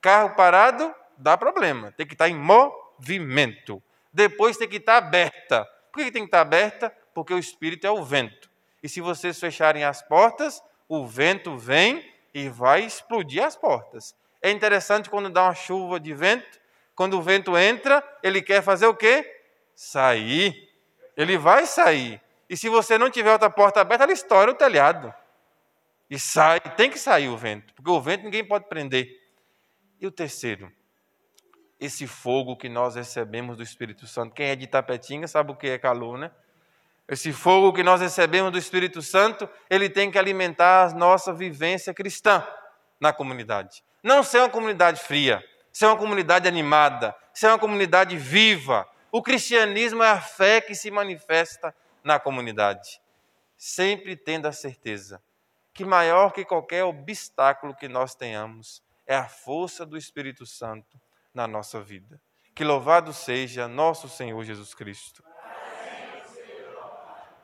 Carro 0.00 0.34
parado 0.34 0.92
dá 1.16 1.38
problema, 1.38 1.92
tem 1.92 2.04
que 2.04 2.14
estar 2.14 2.28
em 2.28 2.34
movimento. 2.34 3.80
Depois 4.12 4.56
tem 4.56 4.68
que 4.68 4.78
estar 4.78 4.96
aberta. 4.96 5.64
Por 5.92 6.02
que 6.02 6.10
tem 6.10 6.22
que 6.22 6.26
estar 6.26 6.40
aberta? 6.40 6.90
Porque 7.14 7.32
o 7.32 7.38
Espírito 7.38 7.86
é 7.86 7.90
o 7.92 8.02
vento. 8.02 8.50
E 8.82 8.88
se 8.88 9.00
vocês 9.00 9.38
fecharem 9.38 9.84
as 9.84 10.02
portas, 10.02 10.60
o 10.88 11.06
vento 11.06 11.56
vem 11.56 12.04
e 12.34 12.48
vai 12.48 12.84
explodir 12.84 13.44
as 13.44 13.54
portas. 13.54 14.12
É 14.44 14.50
interessante 14.50 15.08
quando 15.08 15.30
dá 15.30 15.44
uma 15.44 15.54
chuva 15.54 15.98
de 15.98 16.12
vento, 16.12 16.60
quando 16.94 17.14
o 17.14 17.22
vento 17.22 17.56
entra, 17.56 18.04
ele 18.22 18.42
quer 18.42 18.62
fazer 18.62 18.84
o 18.84 18.94
quê? 18.94 19.42
Sair. 19.74 20.68
Ele 21.16 21.38
vai 21.38 21.64
sair. 21.64 22.20
E 22.46 22.54
se 22.54 22.68
você 22.68 22.98
não 22.98 23.08
tiver 23.08 23.32
outra 23.32 23.48
porta 23.48 23.80
aberta, 23.80 24.04
ela 24.04 24.12
estoura 24.12 24.50
o 24.50 24.54
telhado. 24.54 25.14
E 26.10 26.18
sai, 26.18 26.60
tem 26.60 26.90
que 26.90 26.98
sair 26.98 27.30
o 27.30 27.38
vento, 27.38 27.72
porque 27.72 27.90
o 27.90 27.98
vento 27.98 28.24
ninguém 28.24 28.46
pode 28.46 28.68
prender. 28.68 29.18
E 29.98 30.06
o 30.06 30.10
terceiro, 30.10 30.70
esse 31.80 32.06
fogo 32.06 32.54
que 32.54 32.68
nós 32.68 32.96
recebemos 32.96 33.56
do 33.56 33.62
Espírito 33.62 34.06
Santo. 34.06 34.34
Quem 34.34 34.48
é 34.48 34.54
de 34.54 34.66
Tapetinga 34.66 35.26
sabe 35.26 35.52
o 35.52 35.56
que 35.56 35.68
é 35.68 35.78
calor, 35.78 36.18
né? 36.18 36.30
Esse 37.08 37.32
fogo 37.32 37.72
que 37.72 37.82
nós 37.82 38.02
recebemos 38.02 38.52
do 38.52 38.58
Espírito 38.58 39.00
Santo, 39.00 39.48
ele 39.70 39.88
tem 39.88 40.10
que 40.10 40.18
alimentar 40.18 40.84
a 40.84 40.94
nossa 40.94 41.32
vivência 41.32 41.94
cristã 41.94 42.46
na 43.00 43.12
comunidade. 43.12 43.82
Não 44.02 44.22
ser 44.22 44.38
uma 44.38 44.50
comunidade 44.50 45.00
fria, 45.00 45.42
ser 45.72 45.86
uma 45.86 45.96
comunidade 45.96 46.46
animada, 46.46 47.14
ser 47.32 47.48
uma 47.48 47.58
comunidade 47.58 48.16
viva. 48.16 48.88
O 49.10 49.22
cristianismo 49.22 50.02
é 50.02 50.10
a 50.10 50.20
fé 50.20 50.60
que 50.60 50.74
se 50.74 50.90
manifesta 50.90 51.74
na 52.02 52.18
comunidade. 52.18 53.00
Sempre 53.56 54.16
tendo 54.16 54.46
a 54.46 54.52
certeza 54.52 55.22
que 55.72 55.84
maior 55.84 56.32
que 56.32 56.44
qualquer 56.44 56.84
obstáculo 56.84 57.74
que 57.74 57.88
nós 57.88 58.14
tenhamos 58.14 58.82
é 59.06 59.16
a 59.16 59.28
força 59.28 59.84
do 59.84 59.96
Espírito 59.96 60.46
Santo 60.46 61.00
na 61.32 61.48
nossa 61.48 61.80
vida. 61.80 62.20
Que 62.54 62.62
louvado 62.62 63.12
seja 63.12 63.66
nosso 63.66 64.08
Senhor 64.08 64.42
Jesus 64.44 64.74
Cristo. 64.74 65.24